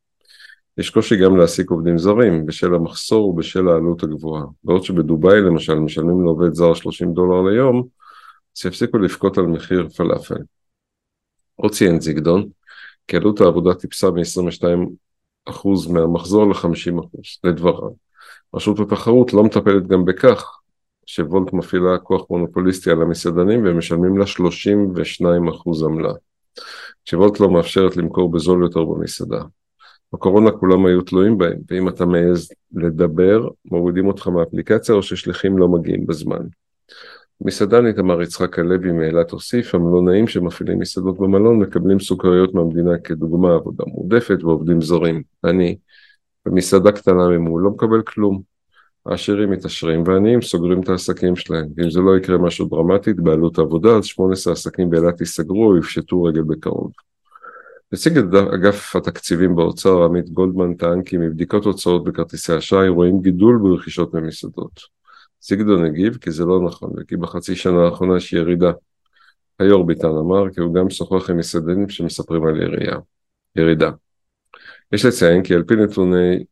יש 0.79 0.91
קושי 0.91 1.17
גם 1.17 1.37
להעסיק 1.37 1.71
עובדים 1.71 1.99
זרים 1.99 2.47
בשל 2.47 2.75
המחסור 2.75 3.29
ובשל 3.29 3.69
העלות 3.69 4.03
הגבוהה. 4.03 4.45
בעוד 4.65 4.85
שבדובאי 4.85 5.41
למשל 5.41 5.75
משלמים 5.75 6.23
לעובד 6.25 6.55
זר 6.55 6.75
30 6.75 7.13
דולר 7.13 7.51
ליום, 7.51 7.89
אז 8.57 8.67
יפסיקו 8.67 8.99
לבכות 8.99 9.39
על 9.39 9.47
מחיר 9.47 9.89
פלאפל. 9.89 10.43
עוד 11.57 11.73
ציין 11.73 12.01
זיגדון, 12.01 12.49
כי 13.09 13.17
עלות 13.17 13.41
העבודה 13.41 13.75
טיפסה 13.75 14.11
מ-22% 14.11 15.93
מהמחזור 15.93 16.47
ל-50% 16.47 17.19
לדבריו. 17.45 17.91
רשות 18.55 18.81
התחרות 18.81 19.33
לא 19.33 19.45
מטפלת 19.45 19.87
גם 19.87 20.05
בכך 20.05 20.59
שוולט 21.07 21.53
מפעילה 21.53 21.99
כוח 21.99 22.31
מונופוליסטי 22.31 22.91
על 22.91 23.03
המסעדנים 23.03 23.65
והם 23.65 23.79
משלמים 23.79 24.19
לה 24.19 24.25
32% 24.25 25.85
עמלה. 25.85 26.13
שוולט 27.05 27.41
לא 27.41 27.51
מאפשרת 27.51 27.97
למכור 27.97 28.31
בזול 28.31 28.63
יותר 28.63 28.85
במסעדה. 28.85 29.43
בקורונה 30.13 30.51
כולם 30.51 30.87
היו 30.87 31.03
תלויים 31.03 31.39
בהם, 31.39 31.59
ואם 31.71 31.89
אתה 31.89 32.07
מעז 32.07 32.53
לדבר, 32.75 33.49
מורידים 33.65 34.07
אותך 34.07 34.29
מהאפליקציה 34.29 34.95
או 34.95 35.03
ששליחים 35.03 35.59
לא 35.59 35.69
מגיעים 35.69 36.07
בזמן. 36.07 36.47
מסעדנית 37.41 37.99
אמר 37.99 38.23
יצחק 38.23 38.59
הלוי 38.59 38.93
מאילת 38.93 39.31
הוסיף, 39.31 39.75
המלונאים 39.75 40.27
שמפעילים 40.27 40.79
מסעדות 40.79 41.19
במלון 41.19 41.59
מקבלים 41.59 42.01
סוכריות 42.01 42.55
מהמדינה 42.55 42.99
כדוגמה 42.99 43.55
עבודה 43.55 43.85
מועדפת 43.87 44.39
ועובדים 44.43 44.81
זרים. 44.81 45.23
אני, 45.45 45.77
במסעדה 46.47 46.93
קטנה 46.93 47.29
ממול, 47.29 47.63
לא 47.63 47.71
מקבל 47.71 48.03
כלום. 48.03 48.54
העשירים 49.07 49.51
מתעשרים 49.51 50.03
והעניים 50.07 50.43
סוגרים 50.43 50.83
את 50.83 50.89
העסקים 50.89 51.37
שלהם. 51.37 51.67
אם 51.85 51.91
זה 51.91 52.01
לא 52.01 52.17
יקרה 52.17 52.39
משהו 52.39 52.69
דרמטי 52.69 53.13
בעלות 53.13 53.59
העבודה, 53.59 53.97
אז 53.97 54.05
18 54.05 54.53
עסקים 54.53 54.91
באילת 54.91 55.21
ייסגרו 55.21 55.67
או 55.67 55.79
יפשטו 55.79 56.23
רגל 56.23 56.43
בקרוב. 56.43 56.93
נציג 57.93 58.19
אגף 58.55 58.97
התקציבים 58.97 59.57
באוצר 59.57 60.05
עמית 60.05 60.31
גולדמן 60.31 60.75
טען 60.75 61.03
כי 61.03 61.17
מבדיקות 61.17 61.65
הוצאות 61.65 62.05
בכרטיסי 62.05 62.59
אשראי 62.59 62.89
רואים 62.89 63.23
גידול 63.23 63.59
ברכישות 63.63 64.13
במסעדות. 64.13 64.81
זיגדון 65.41 65.85
הגיב 65.85 66.17
כי 66.17 66.31
זה 66.31 66.45
לא 66.45 66.61
נכון 66.67 66.93
וכי 66.97 67.17
בחצי 67.17 67.57
שנה 67.57 67.85
האחרונה 67.85 68.17
יש 68.17 68.33
ירידה. 68.33 68.73
היו"ר 69.59 69.87
ביטן 69.87 70.09
אמר 70.09 70.51
כי 70.55 70.61
הוא 70.61 70.75
גם 70.75 70.91
שוחח 70.91 71.31
עם 71.31 71.37
מסעדנים 71.37 71.89
שמספרים 71.89 72.47
על 72.47 72.63
ירייה. 72.63 72.97
ירידה. 73.57 73.91
יש 74.93 75.05
לציין 75.05 75.43
כי 75.43 75.55
על 75.55 75.63
פי 75.63 75.75
נתוני 75.77 76.45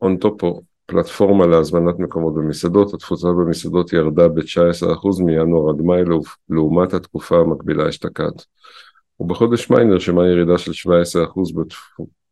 אונטופו, 0.00 0.62
פלטפורמה 0.92 1.46
להזמנת 1.46 1.98
מקומות 1.98 2.34
במסעדות, 2.34 2.94
התפוצה 2.94 3.28
במסעדות 3.28 3.92
ירדה 3.92 4.28
ב-19% 4.28 5.24
מינואר 5.24 5.70
עד 5.70 5.80
מאי 5.82 6.02
לעומת 6.48 6.94
התקופה 6.94 7.36
המקבילה 7.36 7.88
אשתקד. 7.88 8.32
ובחודש 9.20 9.70
מאי 9.70 9.84
נרשמה 9.84 10.26
ירידה 10.26 10.58
של 10.58 10.90
17% 10.90 10.92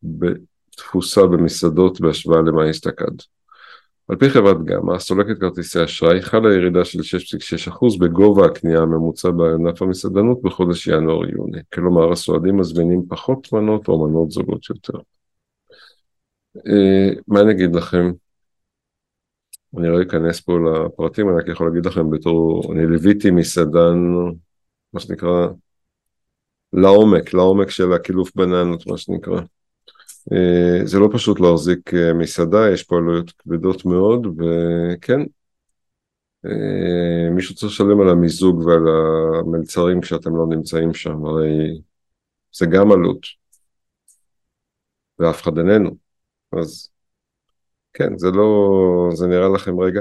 בתפוסה 0.03 1.27
במסעדות 1.27 2.01
בהשוואה 2.01 2.41
למאי 2.41 2.71
אשתקד. 2.71 3.13
על 4.09 4.17
פי 4.17 4.31
חברת 4.31 4.65
גמא, 4.65 4.99
סולקת 4.99 5.41
כרטיסי 5.41 5.85
אשראי, 5.85 6.23
חלה 6.23 6.55
ירידה 6.55 6.85
של 6.85 6.99
6.6% 7.69 7.99
בגובה 8.01 8.47
הקנייה 8.47 8.81
הממוצע 8.81 9.31
בענף 9.31 9.83
המסעדנות 9.83 10.43
בחודש 10.43 10.87
ינואר-יוני. 10.87 11.61
כלומר, 11.75 12.13
הסועדים 12.13 12.57
מזמינים 12.57 13.03
פחות 13.09 13.53
מנות 13.53 13.89
או 13.89 14.09
מנות 14.09 14.31
זולות 14.31 14.71
יותר. 14.71 14.99
אה, 16.67 17.11
מה 17.29 17.41
אני 17.41 17.53
אגיד 17.53 17.75
לכם? 17.77 18.13
אני 19.79 19.89
לא 19.89 20.03
אכנס 20.03 20.41
פה 20.41 20.53
לפרטים, 20.59 21.29
אני 21.29 21.37
רק 21.37 21.49
יכול 21.49 21.69
להגיד 21.69 21.87
לכם 21.87 22.11
בתור, 22.11 22.73
אני 22.73 22.87
ליוויתי 22.87 23.31
מסעדן, 23.31 23.99
מה 24.93 25.01
שנקרא, 25.01 25.47
לעומק, 26.73 27.35
לעומק 27.35 27.71
של 27.71 27.93
הקילוף 27.93 28.37
בננות 28.37 28.87
מה 28.87 28.99
שנקרא. 28.99 29.41
אה, 30.33 30.87
זה 30.87 30.99
לא 30.99 31.09
פשוט 31.13 31.41
להחזיק 31.41 31.95
אה, 31.95 32.13
מסעדה, 32.13 32.71
יש 32.73 32.83
פה 32.83 32.97
עלויות 32.97 33.31
כבדות 33.31 33.85
מאוד, 33.85 34.27
וכן, 34.27 35.21
אה, 36.47 37.31
מישהו 37.31 37.55
צריך 37.55 37.73
לשלם 37.73 38.01
על 38.01 38.09
המיזוג 38.09 38.59
ועל 38.59 38.85
המלצרים 39.41 40.01
כשאתם 40.01 40.37
לא 40.37 40.47
נמצאים 40.47 40.95
שם, 40.95 41.25
הרי 41.25 41.81
זה 42.53 42.67
גם 42.67 42.93
עלות, 42.93 43.21
ואף 45.19 45.43
אחד 45.43 45.59
איננו, 45.59 45.97
אז 46.53 46.90
כן, 47.93 48.19
זה 48.19 48.31
לא, 48.31 49.11
זה 49.15 49.27
נראה 49.27 49.49
לכם 49.49 49.81
רגע. 49.81 50.01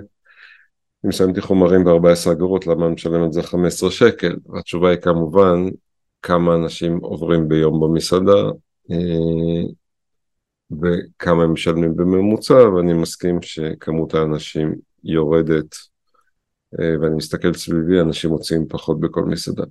אם 1.05 1.11
שמתי 1.11 1.41
חומרים 1.41 1.83
ב-14 1.83 2.31
אגורות, 2.31 2.67
למה 2.67 2.85
אני 2.85 2.93
משלם 2.93 3.25
את 3.25 3.33
זה 3.33 3.43
15 3.43 3.91
שקל? 3.91 4.35
התשובה 4.59 4.89
היא 4.89 4.99
כמובן, 4.99 5.65
כמה 6.21 6.55
אנשים 6.55 6.97
עוברים 6.97 7.47
ביום 7.47 7.79
במסעדה 7.79 8.41
אה, 8.91 9.63
וכמה 10.71 11.43
הם 11.43 11.53
משלמים 11.53 11.95
בממוצע, 11.95 12.53
ואני 12.53 12.93
מסכים 12.93 13.41
שכמות 13.41 14.13
האנשים 14.13 14.75
יורדת, 15.03 15.75
אה, 16.79 16.99
ואני 17.01 17.15
מסתכל 17.15 17.53
סביבי, 17.53 18.01
אנשים 18.01 18.29
מוצאים 18.29 18.67
פחות 18.67 18.99
בכל 18.99 19.23
מסעדה. 19.23 19.63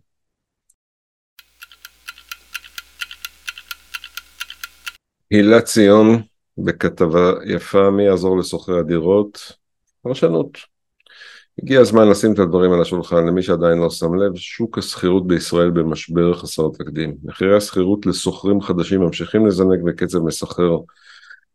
הילה 5.31 5.61
ציון 5.61 6.23
בכתבה 6.65 7.33
יפה, 7.45 7.91
מי 7.91 8.05
יעזור 8.05 8.39
לשוכרי 8.39 8.79
הדירות? 8.79 9.53
פרשנות. 10.03 10.59
הגיע 11.63 11.81
הזמן 11.81 12.09
לשים 12.09 12.33
את 12.33 12.39
הדברים 12.39 12.73
על 12.73 12.81
השולחן 12.81 13.27
למי 13.27 13.43
שעדיין 13.43 13.79
לא 13.79 13.91
שם 13.91 14.15
לב, 14.15 14.37
שוק 14.37 14.79
השכירות 14.79 15.27
בישראל 15.27 15.71
במשבר 15.71 16.35
חסר 16.35 16.69
תקדים. 16.79 17.15
מחירי 17.25 17.57
השכירות 17.57 18.07
לשוכרים 18.07 18.61
חדשים 18.61 19.01
ממשיכים 19.01 19.47
לזנק 19.47 19.81
בקצב 19.85 20.19
מסחרר. 20.19 20.79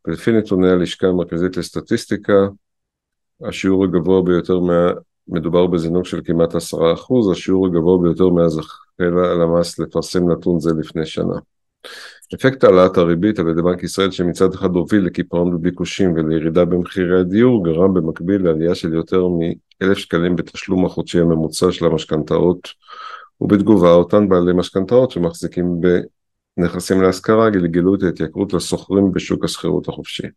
ולפי 0.06 0.32
נתוני 0.32 0.70
הלשכה 0.70 1.08
המרכזית 1.08 1.58
לסטטיסטיקה, 1.58 2.48
השיעור 3.42 3.84
הגבוה 3.84 4.22
ביותר, 4.22 4.60
מה... 4.60 4.92
מדובר 5.28 5.68
בזינוק 5.68 6.06
של 6.06 6.22
כמעט 6.26 6.56
עשרה 6.56 6.94
אחוז, 6.94 7.32
השיעור 7.32 7.68
הגבוה 7.68 8.02
ביותר 8.02 8.30
מאז 8.30 8.60
החלה 8.60 9.32
הלמ"ס 9.32 9.80
לפרסם 9.80 10.32
נתון 10.32 10.60
זה 10.60 10.72
לפני 10.80 11.06
שנה. 11.06 11.36
אפקט 12.34 12.64
העלאת 12.64 12.98
הריבית 12.98 13.40
על 13.40 13.50
ידי 13.50 13.62
בנק 13.62 13.84
ישראל 13.84 14.12
שמצד 14.12 14.54
אחד 14.54 14.76
הוביל 14.76 15.06
לקיפאון 15.06 15.54
בביקושים 15.54 16.14
ולירידה 16.14 16.66
במחירי 16.66 17.20
הדיור 17.20 17.66
גרם 17.66 17.94
במקביל 17.94 18.44
לעלייה 18.44 18.76
של 18.76 18.94
יותר 18.94 19.28
מ-1,000 19.28 19.96
שקלים 19.96 20.36
בתשלום 20.36 20.86
החודשי 20.86 21.20
הממוצע 21.20 21.72
של 21.72 21.86
המשכנתאות 21.86 22.68
ובתגובה 23.42 23.92
אותן 23.92 24.30
בעלי 24.30 24.54
משכנתאות 24.54 25.12
שמחזיקים 25.12 25.82
בנכסים 26.58 27.02
להשכרה 27.02 27.50
גלגלו 27.50 27.96
את 27.96 28.04
ההתייקרות 28.04 28.54
לשוכרים 28.54 29.12
בשוק 29.12 29.44
השכירות 29.44 29.88
החופשי. 29.88 30.28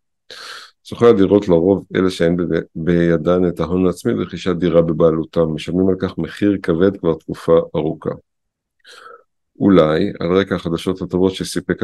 שוכרי 0.83 1.09
הדירות 1.09 1.47
לרוב 1.47 1.85
אלה 1.95 2.09
שאין 2.09 2.37
בידן 2.75 3.47
את 3.47 3.59
ההון 3.59 3.85
העצמי 3.85 4.13
לרכישת 4.13 4.55
דירה 4.55 4.81
בבעלותם 4.81 5.41
משלמים 5.41 5.89
על 5.89 5.95
כך 5.99 6.17
מחיר 6.17 6.57
כבד 6.63 6.97
כבר 6.97 7.13
תקופה 7.13 7.59
ארוכה. 7.75 8.09
אולי 9.59 10.11
על 10.19 10.37
רקע 10.37 10.55
החדשות 10.55 11.01
הטובות 11.01 11.33
שסיפק 11.33 11.83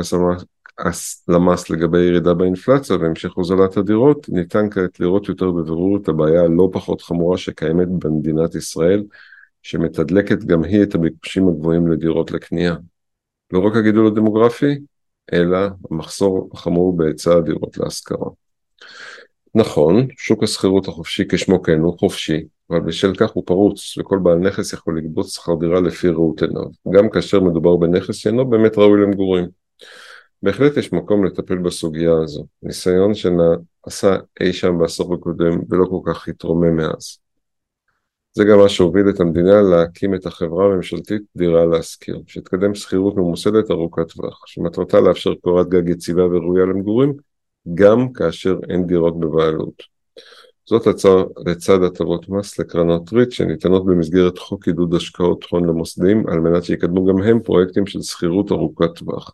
למ"ס 1.27 1.69
לגבי 1.69 1.99
ירידה 1.99 2.33
באינפלציה 2.33 2.95
והמשך 2.95 3.31
הוזלת 3.31 3.77
הדירות, 3.77 4.29
ניתן 4.29 4.69
כעת 4.69 4.99
לראות 4.99 5.29
יותר 5.29 5.51
בבירור 5.51 5.97
את 5.97 6.07
הבעיה 6.07 6.41
הלא 6.41 6.69
פחות 6.73 7.01
חמורה 7.01 7.37
שקיימת 7.37 7.87
במדינת 7.87 8.55
ישראל, 8.55 9.03
שמתדלקת 9.61 10.43
גם 10.43 10.63
היא 10.63 10.83
את 10.83 10.95
הביקושים 10.95 11.47
הגבוהים 11.47 11.87
לדירות 11.87 12.31
לקנייה. 12.31 12.75
לא 13.53 13.59
רק 13.59 13.75
הגידול 13.75 14.07
הדמוגרפי, 14.07 14.79
אלא 15.33 15.57
המחסור 15.91 16.49
החמור 16.53 16.97
בהיצע 16.97 17.35
הדירות 17.35 17.77
להשכרה. 17.77 18.29
נכון, 19.55 20.07
שוק 20.17 20.43
השכירות 20.43 20.87
החופשי 20.87 21.23
כשמו 21.29 21.61
כן 21.61 21.79
הוא 21.79 21.99
חופשי, 21.99 22.43
אבל 22.69 22.79
בשל 22.79 23.15
כך 23.15 23.31
הוא 23.31 23.43
פרוץ, 23.45 23.97
וכל 23.97 24.19
בעל 24.23 24.37
נכס 24.37 24.73
יכול 24.73 24.97
לגבות 24.97 25.27
שכר 25.27 25.55
דירה 25.55 25.81
לפי 25.81 26.09
ראות 26.09 26.41
עיניו, 26.41 26.65
גם 26.93 27.09
כאשר 27.09 27.39
מדובר 27.39 27.75
בנכס 27.75 28.15
שאינו 28.15 28.49
באמת 28.49 28.77
ראוי 28.77 29.01
למגורים. 29.01 29.45
בהחלט 30.43 30.77
יש 30.77 30.93
מקום 30.93 31.25
לטפל 31.25 31.57
בסוגיה 31.57 32.11
הזו, 32.23 32.45
ניסיון 32.63 33.13
שנעשה 33.13 34.17
אי 34.41 34.53
שם 34.53 34.77
בעשור 34.77 35.13
הקודם 35.13 35.59
ולא 35.69 35.85
כל 35.85 36.11
כך 36.13 36.27
התרומם 36.27 36.75
מאז. 36.75 37.17
זה 38.33 38.43
גם 38.43 38.57
מה 38.57 38.69
שהוביל 38.69 39.09
את 39.09 39.19
המדינה 39.19 39.61
להקים 39.61 40.15
את 40.15 40.25
החברה 40.25 40.65
הממשלתית 40.65 41.21
דירה 41.35 41.65
להשכיר, 41.65 42.21
שתקדם 42.27 42.75
שכירות 42.75 43.15
ממוסדת 43.15 43.71
ארוכת 43.71 44.07
טווח, 44.07 44.43
שמטרתה 44.47 44.99
לאפשר 44.99 45.35
קורת 45.35 45.69
גג 45.69 45.89
יציבה 45.89 46.25
וראויה 46.25 46.65
למגורים, 46.65 47.13
גם 47.73 48.13
כאשר 48.13 48.55
אין 48.69 48.87
דירות 48.87 49.19
בבעלות. 49.19 49.83
זאת 50.65 50.87
לצד, 50.87 51.23
לצד 51.45 51.83
הטבות 51.83 52.29
מס 52.29 52.59
לקרנות 52.59 53.13
ריט 53.13 53.31
שניתנות 53.31 53.85
במסגרת 53.85 54.37
חוק 54.37 54.67
עידוד 54.67 54.93
השקעות 54.93 55.45
הון 55.51 55.65
למוסדים 55.65 56.27
על 56.27 56.39
מנת 56.39 56.63
שיקדמו 56.63 57.05
גם 57.05 57.23
הם 57.23 57.39
פרויקטים 57.43 57.87
של 57.87 58.01
שכירות 58.01 58.51
ארוכת 58.51 58.95
טווח. 58.95 59.31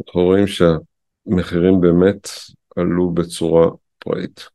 אנחנו 0.00 0.20
רואים 0.20 0.46
שהמחירים 0.46 1.80
באמת 1.80 2.28
עלו 2.76 3.10
בצורה 3.10 3.70
פראית. 3.98 4.48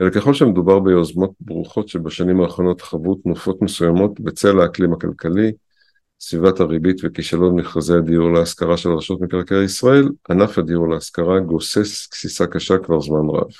אלא 0.00 0.10
ככל 0.10 0.34
שמדובר 0.34 0.78
ביוזמות 0.78 1.30
ברוכות 1.40 1.88
שבשנים 1.88 2.40
האחרונות 2.40 2.80
חוו 2.80 3.14
תנופות 3.14 3.62
מסוימות 3.62 4.20
בצל 4.20 4.60
האקלים 4.60 4.92
הכלכלי, 4.92 5.52
סביבת 6.20 6.60
הריבית 6.60 6.96
וכישלון 7.04 7.54
מכרזי 7.54 7.94
הדיור 7.94 8.32
להשכרה 8.32 8.76
של 8.76 8.88
רשות 8.88 9.20
מקרקעי 9.20 9.64
ישראל, 9.64 10.08
ענף 10.30 10.58
הדיור 10.58 10.88
להשכרה 10.88 11.40
גוסס 11.40 12.08
גסיסה 12.12 12.46
קשה 12.46 12.78
כבר 12.78 13.00
זמן 13.00 13.28
רב. 13.28 13.50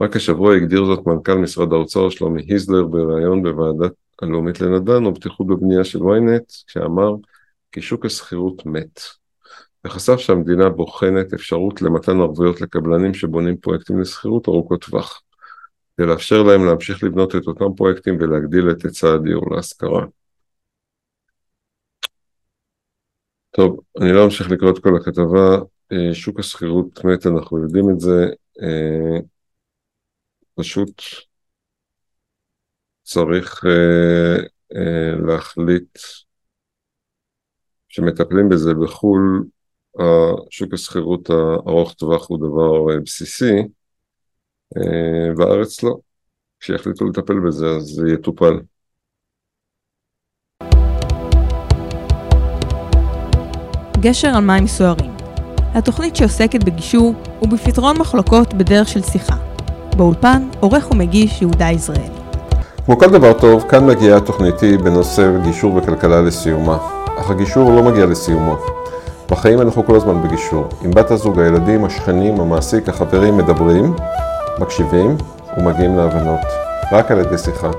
רק 0.00 0.16
השבוע 0.16 0.54
הגדיר 0.54 0.84
זאת 0.84 1.06
מנכ"ל 1.06 1.34
משרד 1.34 1.72
האוצר 1.72 2.10
שלומי 2.10 2.42
היזלר 2.48 2.86
בריאיון 2.86 3.42
בוועדת 3.42 3.92
הלאומית 4.22 4.60
לנדל"ן 4.60 5.06
ובטיחות 5.06 5.46
בבנייה 5.46 5.84
של 5.84 5.98
ynet, 5.98 6.64
כשאמר 6.66 7.14
כי 7.72 7.82
שוק 7.82 8.06
השכירות 8.06 8.66
מת. 8.66 9.00
וחשף 9.84 10.16
שהמדינה 10.16 10.68
בוחנת 10.68 11.32
אפשרות 11.32 11.82
למתן 11.82 12.20
ערבויות 12.20 12.60
לקבלנים 12.60 13.14
שבונים 13.14 13.56
פרויקטים 13.56 14.00
לשכירות 14.00 14.48
ארוכות 14.48 14.84
טווח, 14.84 15.22
כדי 15.96 16.06
לאפשר 16.06 16.42
להם 16.42 16.66
להמשיך 16.66 17.04
לבנות 17.04 17.36
את 17.36 17.46
אותם 17.46 17.74
פרויקטים 17.76 18.16
ולהגדיל 18.20 18.70
את 18.70 18.84
היצע 18.84 19.14
הדיור 19.14 19.54
להשכרה. 19.54 20.04
טוב, 23.50 23.80
אני 24.00 24.12
לא 24.12 24.24
אמשיך 24.24 24.50
לקרוא 24.50 24.70
את 24.70 24.78
כל 24.78 24.96
הכתבה, 24.96 25.58
אה, 25.92 26.14
שוק 26.14 26.38
השכירות 26.38 27.04
מת, 27.04 27.26
אנחנו 27.26 27.62
יודעים 27.62 27.90
את 27.90 28.00
זה, 28.00 28.26
אה, 28.62 29.20
פשוט 30.54 31.02
צריך 33.02 33.64
אה, 33.66 35.16
להחליט 35.26 35.98
שמטפלים 37.88 38.48
בזה 38.48 38.74
בחו"ל, 38.74 39.44
שוק 40.50 40.74
השכירות 40.74 41.30
הארוך 41.30 41.94
טווח 41.94 42.28
הוא 42.28 42.38
דבר 42.38 43.00
בסיסי, 43.04 43.62
בארץ 45.36 45.82
לא. 45.82 45.96
כשיחליטו 46.60 47.04
לטפל 47.04 47.40
בזה 47.46 47.66
אז 47.66 47.82
זה 47.82 48.08
יטופל. 48.14 48.54
גשר 54.00 54.28
על 54.28 54.44
מים 54.44 54.66
סוערים. 54.66 55.10
התוכנית 55.74 56.16
שעוסקת 56.16 56.64
בגישור 56.64 57.14
ובפתרון 57.42 57.98
מחלוקות 57.98 58.54
בדרך 58.54 58.88
של 58.88 59.02
שיחה. 59.02 59.34
באולפן, 59.96 60.42
עורך 60.60 60.90
ומגיש 60.90 61.42
יהודה 61.42 61.70
יזרעאלי. 61.70 62.08
כמו 62.86 62.98
כל 62.98 63.10
דבר 63.10 63.32
טוב, 63.32 63.64
כאן 63.68 63.86
מגיעה 63.86 64.20
תוכניתי 64.20 64.76
בנושא 64.76 65.30
גישור 65.44 65.76
וכלכלה 65.76 66.20
לסיומה. 66.20 66.78
אך 67.20 67.30
הגישור 67.30 67.72
לא 67.72 67.82
מגיע 67.82 68.06
לסיומו. 68.06 68.56
בחיים 69.30 69.60
אנחנו 69.60 69.86
כל 69.86 69.96
הזמן 69.96 70.22
בגישור. 70.22 70.68
עם 70.82 70.90
בת 70.90 71.10
הזוג, 71.10 71.38
הילדים, 71.38 71.84
השכנים, 71.84 72.40
המעסיק, 72.40 72.88
החברים 72.88 73.36
מדברים, 73.36 73.94
מקשיבים 74.58 75.16
ומגיעים 75.56 75.96
להבנות. 75.96 76.40
רק 76.92 77.10
על 77.10 77.18
ידי 77.18 77.38
שיחה. 77.38 77.70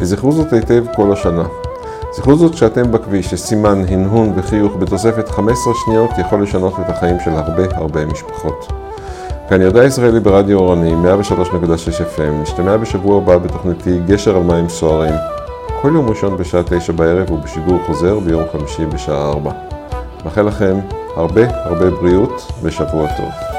וזכרו 0.00 0.32
זאת 0.32 0.52
היטב 0.52 0.84
כל 0.96 1.12
השנה. 1.12 1.44
זכרו 2.16 2.36
זאת 2.36 2.54
כשאתם 2.54 2.92
בכביש, 2.92 3.26
שסימן, 3.26 3.82
הנהון 3.88 4.32
וחיוך 4.36 4.76
בתוספת 4.76 5.28
15 5.28 5.72
שניות 5.84 6.10
יכול 6.18 6.42
לשנות 6.42 6.74
את 6.80 6.90
החיים 6.90 7.16
של 7.24 7.30
הרבה 7.30 7.62
הרבה 7.74 8.06
משפחות. 8.06 8.72
כאן 9.48 9.62
ירדה 9.62 9.84
ישראלי 9.84 10.20
ברדיו 10.20 10.58
אורני, 10.58 10.94
103.6 10.94 11.38
FM, 12.16 12.42
משתמע 12.42 12.76
בשבוע 12.76 13.16
הבא 13.16 13.38
בתוכניתי 13.38 13.98
גשר 14.06 14.36
על 14.36 14.42
מים 14.42 14.68
סוערים. 14.68 15.14
כל 15.82 15.90
יום 15.94 16.08
ראשון 16.08 16.36
בשעה 16.36 16.62
9 16.62 16.92
בערב 16.92 17.30
ובשידור 17.30 17.78
חוזר 17.86 18.18
ביום 18.18 18.42
חמישי 18.52 18.86
בשעה 18.86 19.28
4. 19.28 19.50
מאחל 20.24 20.42
לכם 20.42 20.76
הרבה 21.16 21.42
הרבה 21.64 21.90
בריאות 21.90 22.52
ושבוע 22.62 23.06
טוב. 23.16 23.55